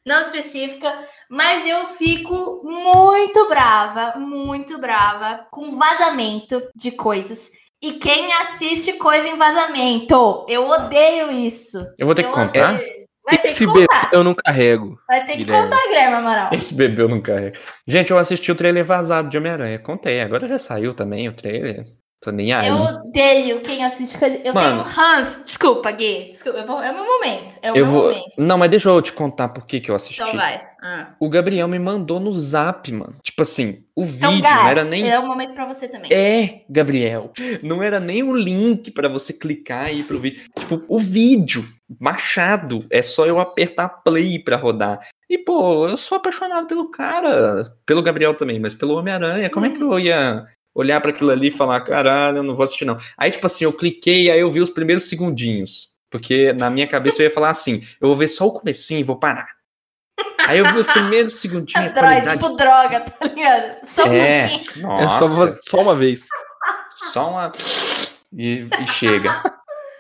[0.06, 0.92] Não específica,
[1.30, 7.52] mas eu fico muito brava, muito brava com vazamento de coisas.
[7.82, 10.46] E quem assiste coisa em vazamento?
[10.48, 11.86] Eu odeio isso.
[11.98, 12.80] Eu vou ter que Eu contar?
[13.28, 14.10] Vai ter que Esse bebê contar.
[14.14, 15.00] eu não carrego.
[15.08, 15.70] Vai ter que Guilherme.
[15.70, 16.50] contar, Guilherme Amaral.
[16.54, 17.58] Esse bebê eu não carrego.
[17.88, 19.80] Gente, eu assisti o trailer vazado de Homem-Aranha.
[19.80, 21.86] Contei, agora já saiu também o trailer.
[22.22, 22.68] Tô nem aí.
[22.70, 24.40] Eu odeio quem assiste coisa.
[24.44, 24.84] Eu Mano.
[24.84, 25.42] tenho Hans.
[25.46, 26.30] Desculpa, Gui.
[26.30, 27.56] Desculpa, vou- é o meu momento.
[27.62, 28.04] É o Eu meu vou.
[28.10, 28.24] momento.
[28.38, 30.22] Não, mas deixa eu te contar por que, que eu assisti.
[30.24, 30.60] Então vai.
[30.82, 31.10] Ah.
[31.20, 33.16] O Gabriel me mandou no zap, mano.
[33.22, 35.08] Tipo assim, o Então, vídeo não era nem.
[35.10, 36.12] é um momento pra você também.
[36.12, 37.32] É, Gabriel.
[37.62, 40.42] Não era nem o link pra você clicar e ir pro vídeo.
[40.58, 41.64] Tipo, o vídeo
[42.00, 42.86] machado.
[42.90, 45.00] É só eu apertar play pra rodar.
[45.30, 47.64] E, pô, eu sou apaixonado pelo cara.
[47.86, 49.50] Pelo Gabriel também, mas pelo Homem-Aranha.
[49.50, 52.64] Como é que eu ia olhar pra aquilo ali e falar, caralho, eu não vou
[52.66, 52.98] assistir não.
[53.18, 55.94] Aí, tipo assim, eu cliquei, aí eu vi os primeiros segundinhos.
[56.10, 59.04] Porque na minha cabeça eu ia falar assim, eu vou ver só o comecinho e
[59.04, 59.48] vou parar.
[60.48, 61.92] Aí eu vi os primeiros segundinhos.
[61.94, 63.86] Droga, qualidade- tipo droga, tá ligado?
[63.86, 64.92] Só um É, pouquinho.
[64.92, 65.60] É só, nossa.
[65.64, 66.26] só uma vez.
[66.90, 67.52] Só uma.
[68.32, 69.42] E, e chega.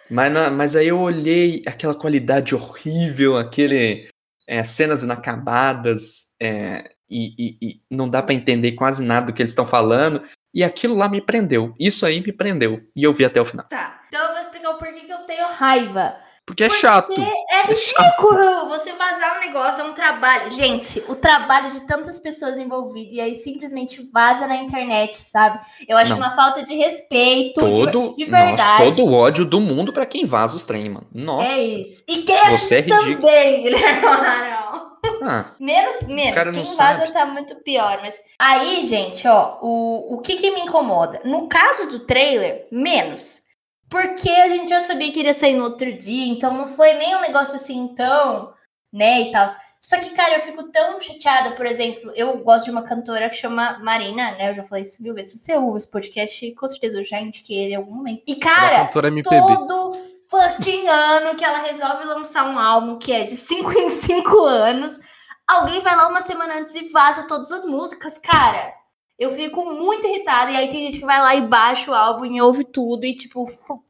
[0.10, 4.08] Mas, na- mas aí eu olhei aquela qualidade horrível, aquele.
[4.47, 9.41] é, cenas inacabadas, é, e, e- e não dá pra entender quase nada do que
[9.41, 10.22] eles estão falando.
[10.53, 11.74] E aquilo lá me prendeu.
[11.80, 12.80] Isso aí me prendeu.
[12.95, 13.66] E eu vi até o final.
[13.68, 14.01] Tá.
[14.08, 16.16] Então eu vou explicar o porquê que eu tenho raiva.
[16.45, 17.11] Porque é Porque chato.
[17.49, 20.51] É ridículo você vazar um negócio, é um trabalho.
[20.51, 25.59] Gente, o trabalho de tantas pessoas envolvidas e aí simplesmente vaza na internet, sabe?
[25.87, 26.17] Eu acho Não.
[26.19, 28.83] uma falta de respeito de- Todo, de, verdade.
[28.85, 31.07] nossa, todo o ódio do mundo pra quem vaza os trem, mano.
[31.11, 31.49] Nossa.
[31.51, 32.03] É isso.
[32.07, 34.85] E quem Você é também, Guilherme Amaral.
[35.23, 36.43] Ah, Menos, menos.
[36.51, 37.11] Quem vaza sabe.
[37.13, 37.99] tá muito pior.
[38.01, 41.21] Mas aí, gente, ó, o, o que que me incomoda?
[41.25, 43.44] No caso do trailer, menos.
[43.89, 47.15] Porque a gente já sabia que iria sair no outro dia, então não foi nem
[47.15, 48.53] um negócio assim tão,
[48.91, 49.45] né, e tal.
[49.86, 53.36] Só que, cara, eu fico tão chateada, por exemplo, eu gosto de uma cantora que
[53.36, 54.49] chama Marina, né?
[54.49, 55.33] Eu já falei isso mil vezes.
[55.33, 58.23] Se você ouve esse podcast, com certeza eu já indiquei ele em algum momento.
[58.25, 58.89] E, é cara,
[59.23, 59.91] todo
[60.27, 64.99] fucking ano que ela resolve lançar um álbum que é de 5 em 5 anos,
[65.47, 68.73] alguém vai lá uma semana antes e vaza todas as músicas, cara.
[69.18, 70.51] Eu fico muito irritada.
[70.51, 73.05] E aí tem gente que vai lá e baixa o álbum e ouve tudo.
[73.05, 73.45] E, tipo,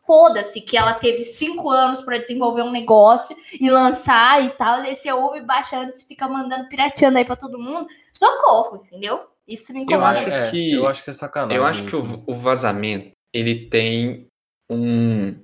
[0.06, 4.84] foda-se que ela teve cinco anos pra desenvolver um negócio e lançar e tal.
[4.84, 7.88] E aí você ouve, baixa antes e fica mandando pirateando aí pra todo mundo.
[8.16, 9.20] Socorro, entendeu?
[9.48, 10.10] Isso me Eu incomoda.
[10.12, 11.58] acho É, que- Eu acho que é sacanagem.
[11.58, 14.28] Eu acho que o, o vazamento, ele tem
[14.72, 15.44] um.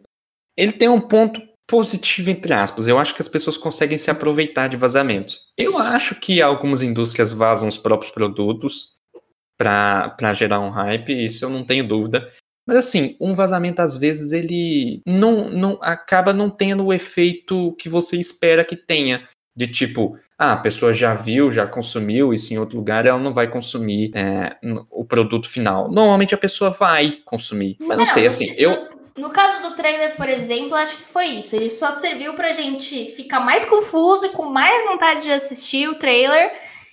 [0.57, 2.87] Ele tem um ponto positivo, entre aspas.
[2.87, 5.47] Eu acho que as pessoas conseguem se aproveitar de vazamentos.
[5.57, 8.95] Eu acho que algumas indústrias vazam os próprios produtos
[9.63, 12.27] para gerar um hype, isso eu não tenho dúvida.
[12.67, 17.89] Mas assim, um vazamento às vezes ele não, não acaba não tendo o efeito que
[17.89, 19.27] você espera que tenha.
[19.53, 23.33] De tipo, ah, a pessoa já viu, já consumiu isso em outro lugar, ela não
[23.33, 24.55] vai consumir é,
[24.89, 25.91] o produto final.
[25.91, 27.75] Normalmente a pessoa vai consumir.
[27.81, 28.71] Mas não, sei, no- assim, eu.
[29.17, 31.53] No, no caso do trailer, por exemplo, acho que foi isso.
[31.53, 35.95] Ele só serviu pra gente ficar mais confuso e com mais vontade de assistir o
[35.95, 36.49] trailer.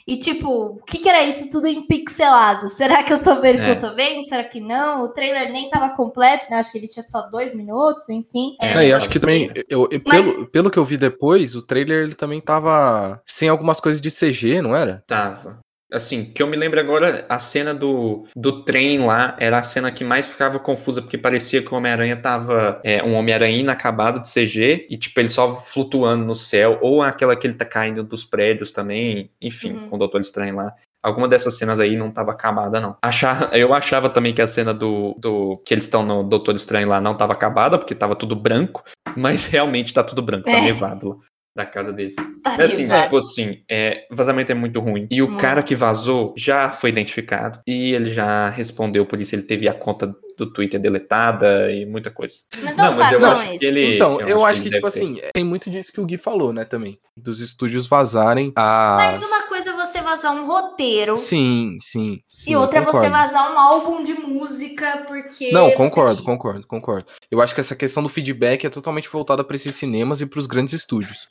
[0.09, 2.67] E tipo, o que, que era isso tudo em pixelado?
[2.71, 3.73] Será que eu tô vendo o que É.
[3.73, 4.27] eu tô vendo?
[4.27, 5.05] Será que não?
[5.05, 6.57] O trailer nem tava completo, né?
[6.57, 8.57] Acho que ele tinha só dois minutos, enfim.
[8.59, 10.97] É, É, e eu acho que também, eu, eu- Mas- pelo, pelo que eu vi
[10.97, 15.05] depois, o trailer ele também tava sem algumas coisas de CG, não era?
[15.07, 15.59] Tava.
[15.91, 19.91] Assim, que eu me lembro agora, a cena do, do trem lá era a cena
[19.91, 24.29] que mais ficava confusa, porque parecia que o Homem-Aranha tava é, um Homem-Aranha inacabado de
[24.31, 28.23] CG, e tipo, ele só flutuando no céu, ou aquela que ele tá caindo dos
[28.23, 29.89] prédios também, enfim, Uhum.
[29.89, 30.75] com o Doutor Estranho lá.
[31.03, 32.97] Alguma dessas cenas aí não tava acabada, não.
[33.01, 36.89] Achar, eu achava também que a cena do, do que eles estão no Doutor Estranho
[36.89, 38.83] lá não tava acabada, porque tava tudo branco,
[39.17, 40.61] mas realmente tá tudo branco, tá É.
[40.61, 41.17] nevado lá,
[41.59, 42.15] da casa dele.
[42.15, 45.09] Tá Mas assim, tipo assim, é, vazamento é muito ruim.
[45.11, 45.41] E o Muito.
[45.41, 47.61] cara que vazou já foi identificado.
[47.67, 49.35] E ele já respondeu por isso.
[49.35, 52.37] Ele teve a conta do Twitter deletada e muita coisa.
[52.63, 53.59] Mas não, mas eu acho isso.
[53.59, 53.95] que ele.
[53.97, 55.21] então, eu, acho que, ele tipo deve ter.
[55.21, 57.01] assim, tem muito disso que o Gui falou, né, também.
[57.17, 58.95] Dos estúdios vazarem a.
[58.97, 61.17] Mas uma coisa é você vazar um roteiro.
[61.17, 62.21] Sim, sim.
[62.29, 65.51] sim, E outra é você vazar um álbum de música, porque.
[65.51, 67.07] Não, concordo, concordo, concordo.
[67.29, 70.39] Eu acho que essa questão do feedback é totalmente voltada para esses cinemas e para
[70.39, 71.27] os grandes estúdios.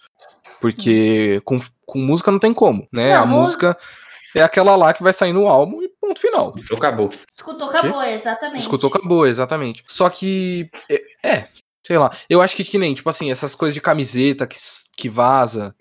[0.60, 3.14] Porque com, com música não tem como, né?
[3.14, 3.78] Não, a música
[4.36, 6.54] é aquela lá que vai sair no álbum e ponto final.
[6.74, 7.10] Acabou.
[7.32, 8.62] Escutou, acabou, exatamente.
[8.62, 9.84] Escutou, acabou, exatamente.
[9.88, 11.48] Só que, é, é,
[11.86, 12.12] sei lá.
[12.30, 14.58] Eu acho que que nem, tipo assim, essas coisas de camiseta que,
[14.96, 15.74] que vaza,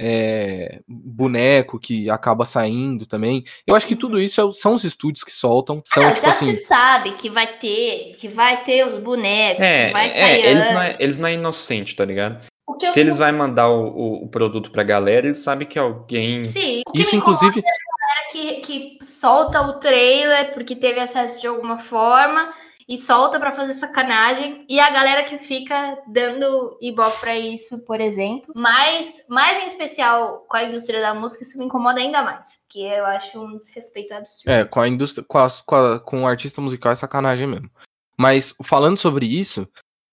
[0.00, 3.44] é, boneco que acaba saindo também.
[3.66, 5.80] Eu acho que tudo isso é- são os estúdios que soltam.
[5.84, 6.52] São, Ah, tipo já assim.
[6.52, 10.44] se sabe que vai ter, que vai ter os bonecos, É, que vai é, sair
[10.46, 12.40] eles, não é, eles não é inocente, tá ligado?
[12.80, 16.42] Se eles vão mandar o, o- o produto pra galera, eles sabem que alguém.
[16.42, 17.60] Sim, o que Isso, me incomoda inclusive.
[17.66, 22.52] é que, que solta o trailer porque teve acesso de alguma forma
[22.88, 28.00] e solta pra fazer sacanagem e a galera que fica dando ibope pra isso, por
[28.00, 28.52] exemplo.
[28.56, 32.80] Mas, mais em especial com a indústria da música, isso me incomoda ainda mais, porque
[32.80, 34.50] eu acho um desrespeito absurdo.
[34.50, 37.70] É, com a indústria, com, as- com, a- com o artista musical é sacanagem mesmo.
[38.18, 39.66] Mas falando sobre isso,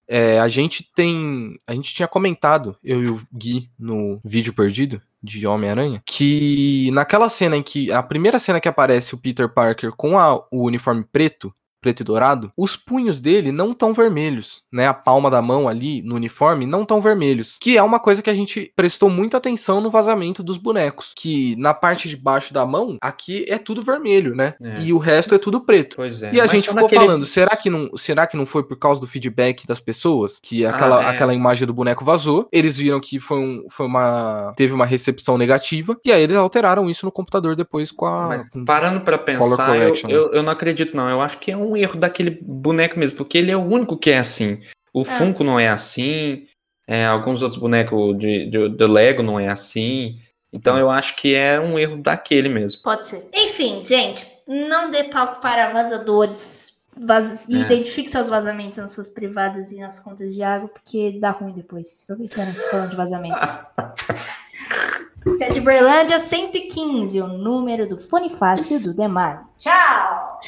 [0.09, 1.59] é, a gente tem.
[1.67, 7.29] A gente tinha comentado, eu e o Gui, no vídeo perdido de Homem-Aranha, que naquela
[7.29, 7.91] cena em que.
[7.91, 11.53] A primeira cena que aparece o Peter Parker com a- o uniforme preto.
[11.81, 14.87] Preto e dourado, os punhos dele não tão vermelhos, né?
[14.87, 17.57] A palma da mão ali no uniforme não tão vermelhos.
[17.59, 21.13] Que é uma coisa que a gente prestou muita atenção no vazamento dos bonecos.
[21.15, 24.55] Que na parte de baixo da mão, aqui é tudo vermelho, né?
[24.61, 24.81] É.
[24.81, 25.95] E o resto é tudo preto.
[25.95, 26.31] Pois é.
[26.33, 28.63] E a mas gente só ficou naquele- falando, será que, não, será que não foi
[28.63, 30.37] por causa do feedback das pessoas?
[30.41, 31.07] Que aquela, é.
[31.09, 34.53] aquela imagem do boneco vazou, eles viram que foi, um, foi uma.
[34.57, 38.27] teve uma recepção negativa, e aí eles alteraram isso no computador depois com a.
[38.27, 39.99] Mas com- parando pra pensar, eu, né?
[40.09, 41.09] eu, eu não acredito, não.
[41.09, 44.11] Eu acho que é um erro daquele boneco mesmo, porque ele é o único que
[44.11, 44.59] é assim.
[44.93, 46.45] O Funko não é assim,
[46.87, 50.19] é, alguns outros bonecos de, de, do Lego não é assim.
[50.51, 52.81] Então eu acho que é um erro daquele mesmo.
[52.81, 53.29] Pode ser.
[53.31, 56.79] Enfim, gente, não dê palco para vazadores.
[57.05, 57.47] Vaz...
[57.47, 57.59] E É.
[57.59, 62.03] identifique seus vazamentos nas suas privadas e nas contas de água, porque dá ruim depois.
[62.03, 63.37] Aproveitando falando de vazamento.
[65.25, 69.45] Você é de Berlândia 115, o número do fone fácil do Demar.
[69.57, 70.39] Tchau!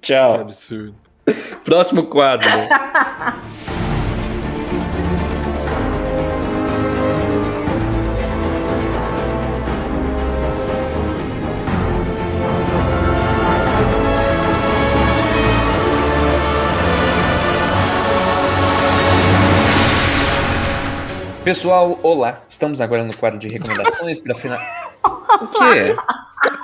[0.00, 0.40] Que Tchau.
[0.40, 0.94] absurdo.
[1.64, 2.48] Próximo quadro.
[21.44, 22.42] Pessoal, olá.
[22.48, 24.58] Estamos agora no quadro de recomendações para final.
[25.34, 25.96] O quê?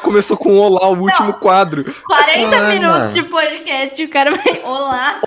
[0.00, 1.84] Começou com olá, o último quadro.
[2.04, 3.14] 40 Ah, minutos mano.
[3.14, 4.62] de podcast e o cara vai.
[4.62, 5.20] Olá!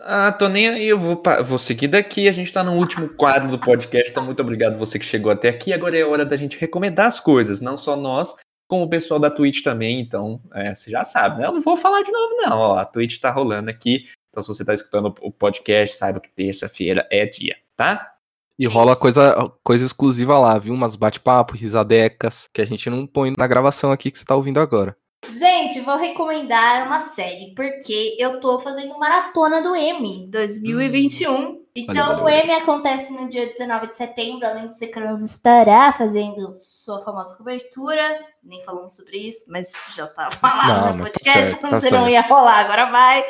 [0.00, 2.26] Ah, tô nem aí, eu vou, vou seguir daqui.
[2.26, 5.50] A gente tá no último quadro do podcast, então muito obrigado você que chegou até
[5.50, 5.70] aqui.
[5.72, 8.34] Agora é hora da gente recomendar as coisas, não só nós,
[8.66, 10.00] como o pessoal da Twitch também.
[10.00, 11.46] Então, é, você já sabe, né?
[11.46, 12.56] Eu não vou falar de novo, não.
[12.58, 14.04] Ó, a Twitch tá rolando aqui.
[14.30, 18.12] Então, se você tá escutando o podcast, saiba que terça-feira é dia, tá?
[18.58, 20.74] E rola coisa, coisa exclusiva lá, viu?
[20.74, 24.58] Umas bate-papo, risadecas, que a gente não põe na gravação aqui que você tá ouvindo
[24.58, 24.96] agora.
[25.30, 31.62] Gente, vou recomendar uma série, porque eu tô fazendo maratona do M 2021.
[31.74, 36.52] Então, valeu, o M acontece no dia 19 de setembro, além do Secrans estará fazendo
[36.56, 38.02] sua famosa cobertura.
[38.48, 41.80] Nem falamos sobre isso, mas já tá falado Não, no tá podcast, certo, então tá
[41.80, 42.12] você não certo.
[42.12, 43.22] ia rolar, agora vai.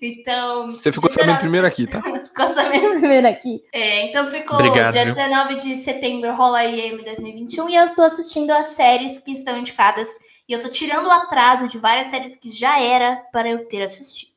[0.00, 0.68] Então.
[0.68, 2.00] Você ficou sabendo 19 primeiro aqui, tá?
[2.24, 3.62] Ficou sabendo primeiro aqui.
[3.72, 5.14] É, então ficou Obrigado, dia viu?
[5.14, 9.58] 19 de setembro, rola aí M 2021 e eu estou assistindo as séries que estão
[9.58, 10.08] indicadas
[10.48, 13.82] e eu tô tirando o atraso de várias séries que já era para eu ter
[13.82, 14.29] assistido.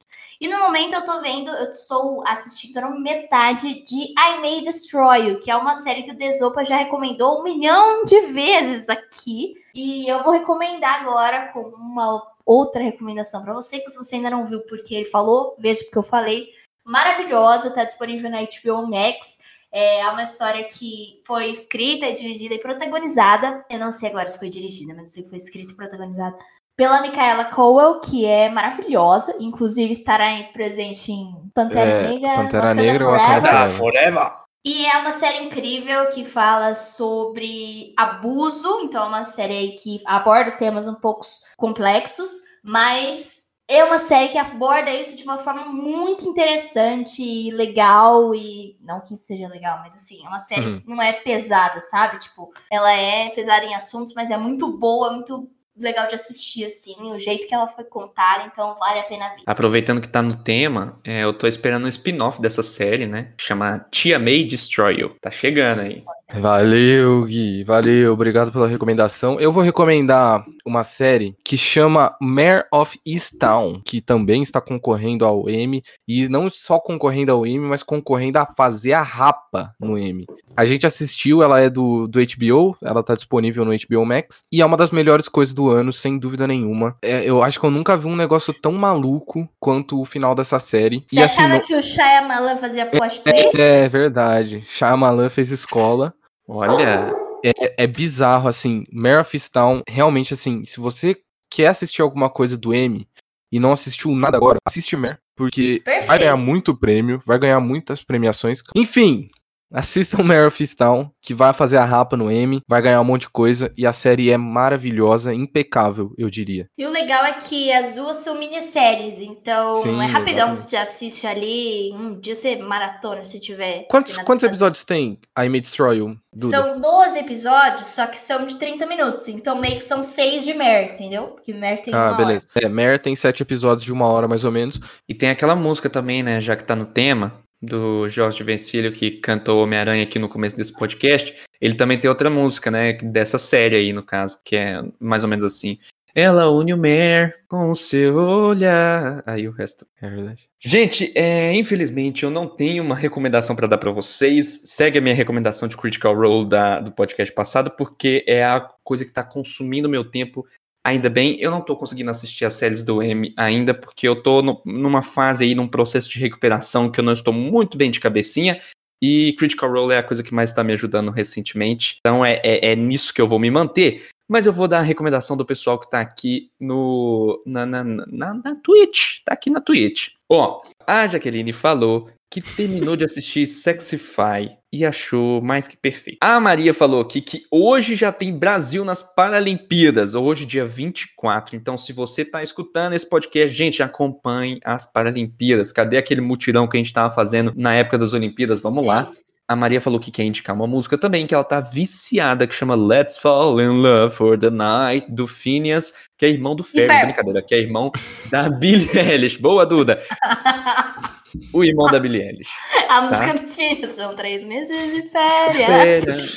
[0.44, 5.39] E no momento eu tô vendo, eu estou assistindo metade de I May Destroy You,
[5.39, 9.56] que é uma série que o Desopa já recomendou um milhão de vezes aqui.
[9.74, 14.30] E eu vou recomendar agora com uma outra recomendação para você, que se você ainda
[14.30, 16.50] não viu porque ele falou, veja porque eu falei.
[16.84, 19.39] Maravilhosa, tá disponível na HBO Max.
[19.72, 23.64] É uma história que foi escrita, dirigida e protagonizada.
[23.72, 26.38] Eu não sei agora se foi dirigida, mas eu sei que foi escrita e protagonizada
[26.76, 29.36] pela Micaela Cowell, que é maravilhosa.
[29.39, 33.41] Inclusive estará presente em Pantera É, Negra, Pantera Wakanda Negra, Forever.
[33.41, 34.32] Wakanda forever!
[34.65, 40.01] E é uma série incrível que fala sobre abuso, então é uma série aí que
[40.05, 41.26] aborda temas um pouco
[41.57, 42.30] complexos,
[42.63, 48.78] mas é uma série que aborda isso de uma forma muito interessante e legal e
[48.82, 50.80] não que isso seja legal, mas assim, é uma série Uhum.
[50.80, 52.19] que não é pesada, sabe?
[52.19, 56.95] Tipo, ela é pesada em assuntos, mas é muito boa, muito legal de assistir assim,
[56.99, 59.43] o jeito que ela foi contada, então vale a pena ver.
[59.45, 63.34] Aproveitando que tá no tema, é, eu tô esperando um spin-off dessa série, né?
[63.39, 65.11] Chama Tia May Destroy You.
[65.19, 66.03] Tá chegando aí.
[66.32, 67.63] Valeu, Gui.
[67.63, 69.39] Valeu, obrigado pela recomendação.
[69.39, 75.47] Eu vou recomendar uma série que chama Mare of Easttown, que também está concorrendo ao
[75.49, 75.84] Emmy.
[76.07, 80.26] E não só concorrendo ao Emmy, mas concorrendo a fazer a rapa no Emmy.
[80.57, 84.45] A gente assistiu, ela é do, do HBO, ela tá disponível no HBO Max.
[84.51, 86.95] E é uma das melhores coisas do ano, sem dúvida nenhuma.
[87.01, 90.57] É, eu acho que eu nunca vi um negócio tão maluco quanto o final dessa
[90.57, 91.03] série.
[91.07, 93.61] Você e assim, achava não- que o Shyamalan fazia plot twist?
[93.61, 94.63] é verdade.
[94.67, 96.13] Shyamalan fez escola.
[96.48, 97.14] Olha,
[97.44, 98.86] É, é bizarro, assim.
[98.91, 101.18] Mare of Easttown, realmente, assim, se você
[101.52, 103.08] quer assistir alguma coisa do M
[103.52, 106.08] e não assistiu nada agora, assiste Mare, porque Perfeito.
[106.08, 108.62] vai ganhar muito prêmio, vai ganhar muitas premiações.
[108.76, 109.30] Enfim,
[109.74, 113.21] assistam Mare of Easttown, que vai fazer a rapa no M, vai ganhar um monte
[113.21, 116.67] de coisa, e a série é maravilhosa, impecável, eu diria.
[116.78, 120.61] E o legal é que as duas são minisséries, então Sim, é rapidão exatamente.
[120.61, 121.91] que você assiste ali.
[121.93, 123.86] Um dia você maratona se tiver.
[123.89, 126.57] Quantos, quantos episódios tem I May Destroy You, Duda?
[126.57, 129.28] São 12 episódios, só que são de 30 minutos.
[129.28, 131.28] Então meio que são 6 de Mer, entendeu?
[131.30, 132.47] Porque Mer tem Ah, uma beleza.
[132.55, 134.80] É, Mare tem sete episódios de uma hora, mais ou menos.
[135.07, 137.32] e tem aquela música também, né, já que tá no tema,
[137.64, 141.34] do Jorge Vencilho, que cantou Homem-Aranha aqui no começo desse podcast.
[141.61, 145.30] Ele também tem outra música, né, dessa série aí, no caso, que é mais ou
[145.30, 145.78] menos assim.
[146.16, 149.24] Ela une o Mer com o seu olhar.
[149.26, 149.88] Aí o resto.
[149.99, 150.47] É verdade.
[150.61, 154.61] Gente, é, infelizmente eu não tenho uma recomendação pra dar pra vocês.
[154.66, 159.03] Segue a minha recomendação de Critical Role da, do podcast passado, porque é a coisa
[159.03, 160.45] que tá consumindo meu tempo.
[160.86, 164.42] Ainda bem, eu não tô conseguindo assistir as séries do M ainda, porque eu tô
[164.42, 168.00] no- numa fase aí, num processo de recuperação que eu não estou muito bem de
[168.02, 168.60] cabecinha.
[169.02, 171.98] E Critical Role é a coisa que mais está me ajudando recentemente.
[172.00, 174.06] Então é, é, é nisso que eu vou me manter.
[174.30, 178.34] Mas eu vou dar a recomendação do pessoal que tá aqui no na, na, na,
[178.34, 179.22] na Twitch.
[179.26, 180.12] Tá aqui na Twitch.
[180.30, 186.18] Ó, a Jaqueline falou que terminou de assistir Sexify e achou mais que perfeito.
[186.20, 191.56] A Maria falou aqui que hoje já tem Brasil nas Paralimpíadas, hoje dia 24.
[191.56, 195.72] Então, se você tá escutando esse podcast, gente, acompanhe as Paralimpíadas.
[195.72, 198.60] Cadê aquele mutirão que a gente tava fazendo na época das Olimpíadas?
[198.60, 199.12] Vamos lá.
[199.48, 202.74] A Maria falou que quer indicar uma música também, que ela tá viciada, que chama
[202.74, 207.06] Let's Fall in Love for the Night, do Phineas, que é irmão do Ferro, Ferro.
[207.06, 207.92] brincadeira, que é irmão
[208.32, 209.38] da Billie Eilish.
[209.38, 210.02] Boa, Duda!
[211.52, 212.50] O irmão da Billie Eilish.
[212.90, 215.66] A música do filho são três meses de férias.
[215.66, 216.36] Férias.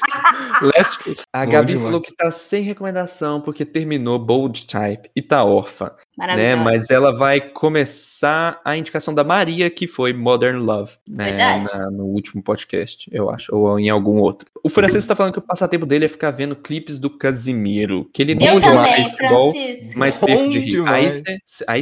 [0.63, 1.17] Last...
[1.33, 1.85] A Bom Gabi demais.
[1.85, 6.57] falou que tá sem recomendação porque terminou Bold Type e tá órfã, né?
[6.57, 11.59] Mas ela vai começar a indicação da Maria, que foi Modern Love, né?
[11.63, 14.49] Na- no último podcast, eu acho, ou em algum outro.
[14.65, 18.23] O Francisco tá falando que o passatempo dele é ficar vendo clipes do Casimiro, que
[18.23, 19.99] ele Eu não faz futebol, Francisco.
[19.99, 20.89] mas Bom perco de rir.
[20.89, 21.23] Aí demais.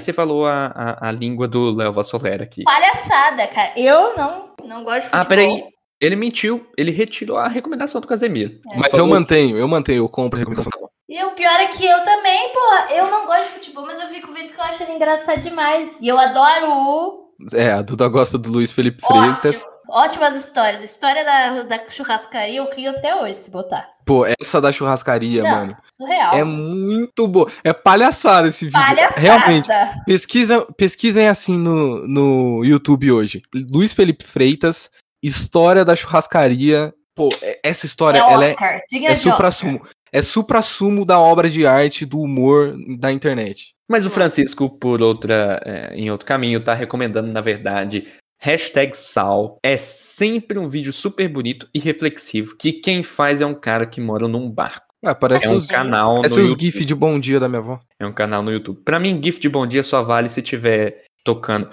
[0.04, 2.64] você falou a, a, a língua do Léo Vassolera aqui.
[2.64, 3.72] Palhaçada, cara.
[3.78, 5.20] Eu não, não gosto de futebol.
[5.20, 5.64] Ah, peraí.
[6.00, 8.58] Ele mentiu, ele retirou a recomendação do Casemiro.
[8.70, 8.76] É.
[8.78, 10.70] Mas eu mantenho, eu mantenho, eu compro a recomendação.
[11.14, 12.88] E o pior é que eu também, porra.
[12.90, 16.00] Eu não gosto de futebol, mas eu fico vendo que eu acho ele engraçado demais.
[16.00, 17.30] E eu adoro o.
[17.52, 19.44] É, a Duda gosta do Luiz Felipe Freitas.
[19.44, 19.74] Ótimo.
[19.90, 20.82] Ótimas histórias.
[20.82, 23.86] História da, da churrascaria eu rio até hoje, se botar.
[24.04, 25.72] Pô, essa da churrascaria, não, mano.
[25.96, 26.34] surreal.
[26.36, 27.48] É muito boa.
[27.62, 28.80] É palhaçada esse vídeo.
[28.80, 29.20] Palhaçada.
[29.20, 29.68] Realmente.
[30.04, 33.40] Pesquisa, pesquisem assim no, no YouTube hoje.
[33.54, 34.90] Luiz Felipe Freitas,
[35.22, 36.92] história da churrascaria.
[37.14, 38.80] Pô, é- essa história, É ela é, Oscar.
[38.90, 39.32] Digna é Oscar.
[39.32, 39.80] supra-sumo.
[40.14, 43.74] É supra-sumo da obra de arte, do humor da internet.
[43.90, 48.06] Mas o Francisco, por outra, é, em outro caminho, tá recomendando, na verdade,
[48.40, 49.58] hashtag Sal.
[49.60, 54.00] É sempre um vídeo super bonito e reflexivo, que quem faz é um cara que
[54.00, 54.86] mora num barco.
[55.04, 56.56] Ah, parece É um os, canal no parece os.
[56.60, 57.80] GIF de bom dia da minha avó.
[57.98, 58.82] É um canal no YouTube.
[58.84, 61.70] Pra mim, GIF de bom dia só vale se tiver tocando.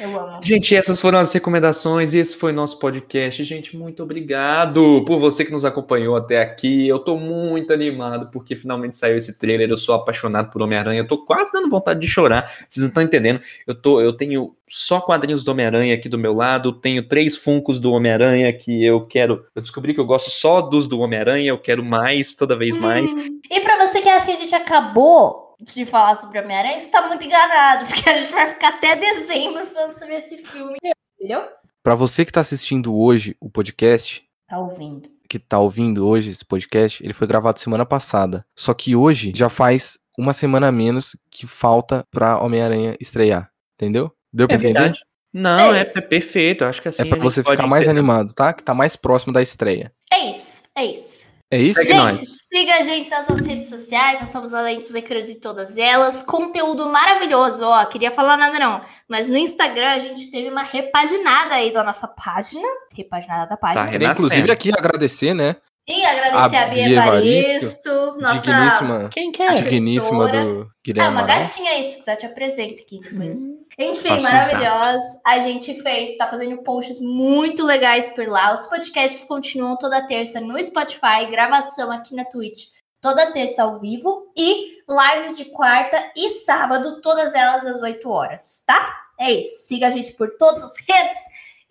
[0.00, 0.40] Eu amo.
[0.42, 2.14] Gente, essas foram as recomendações.
[2.14, 3.42] Esse foi nosso podcast.
[3.44, 6.88] Gente, muito obrigado por você que nos acompanhou até aqui.
[6.88, 9.70] Eu tô muito animado porque finalmente saiu esse trailer.
[9.70, 11.00] Eu sou apaixonado por Homem-Aranha.
[11.00, 12.48] Eu tô quase dando vontade de chorar.
[12.48, 13.40] Vocês não estão entendendo.
[13.66, 16.72] Eu, tô, eu tenho só quadrinhos do Homem-Aranha aqui do meu lado.
[16.72, 19.44] Tenho três funcos do Homem-Aranha que eu quero.
[19.54, 21.50] Eu descobri que eu gosto só dos do Homem-Aranha.
[21.50, 23.10] Eu quero mais, toda vez mais.
[23.50, 27.06] E pra você que acha que a gente acabou de falar sobre Homem-Aranha, você tá
[27.06, 30.76] muito enganado, porque a gente vai ficar até dezembro falando sobre esse filme.
[31.18, 31.46] Entendeu?
[31.82, 35.08] Pra você que tá assistindo hoje o podcast, Tá ouvindo.
[35.28, 38.44] que tá ouvindo hoje esse podcast, ele foi gravado semana passada.
[38.56, 43.50] Só que hoje já faz uma semana a menos que falta pra Homem-Aranha estrear.
[43.76, 44.12] Entendeu?
[44.32, 44.72] Deu pra É entender?
[44.74, 45.00] verdade.
[45.32, 46.08] Não, É é, isso.
[46.08, 46.64] perfeito.
[46.64, 47.98] Acho que assim É pra você pode ficar mais encerrar.
[47.98, 48.52] animado, tá?
[48.52, 49.92] Que tá mais próximo da estreia.
[50.12, 51.26] É isso, é isso.
[51.50, 51.76] É isso?
[51.76, 52.18] Segue gente, nós.
[52.46, 56.22] siga a gente nas nossas redes sociais, nós somos além dos Ecrãs em todas elas.
[56.22, 61.54] Conteúdo maravilhoso, ó, queria falar nada não, mas no Instagram a gente teve uma repaginada
[61.54, 63.86] aí da nossa página, repaginada da página.
[63.86, 65.56] Tá Queria, inclusive, aqui agradecer, né?
[65.88, 69.48] E agradecer A a Bia Bia Evaristo, nossa digníssima, Quem que é?
[69.48, 69.70] assessora.
[69.70, 71.38] digníssima do Ah, Guilherme uma Amaral.
[71.38, 73.36] gatinha aí, se quiser te apresento aqui depois.
[73.78, 75.20] Enfim, Faço maravilhosa.
[75.24, 78.52] A gente fez, tá fazendo posts muito legais por lá.
[78.52, 82.66] Os podcasts continuam toda terça no Spotify, gravação aqui na Twitch
[83.00, 88.64] toda terça ao vivo e lives de quarta e sábado, todas elas às 8 horas,
[88.66, 88.92] tá?
[89.20, 89.68] É isso.
[89.68, 91.16] Siga a gente por todas as redes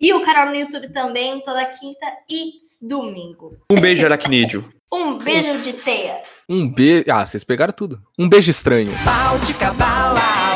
[0.00, 2.52] e o canal no YouTube também, toda quinta e
[2.86, 3.56] domingo.
[3.70, 4.64] Um beijo, Aracnídeo.
[4.92, 6.22] Um beijo de teia.
[6.48, 7.04] Um beijo.
[7.10, 8.00] Ah, vocês pegaram tudo.
[8.18, 8.90] Um beijo estranho.
[9.04, 9.52] Pau de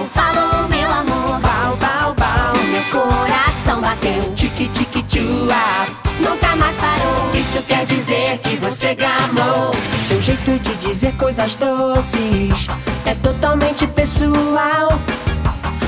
[0.09, 5.87] Falou, meu amor, pau, pau, pau, meu coração bateu, tique, tique, tchua.
[6.21, 7.31] nunca mais parou.
[7.35, 9.73] Isso quer dizer que você gamou.
[10.01, 12.67] Seu jeito de dizer coisas doces
[13.05, 14.89] é totalmente pessoal.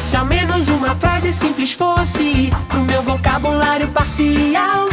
[0.04, 4.88] Se ao menos uma frase simples fosse pro meu vocabulário parcial.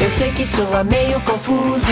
[0.00, 1.86] Eu sei que soa meio confuso.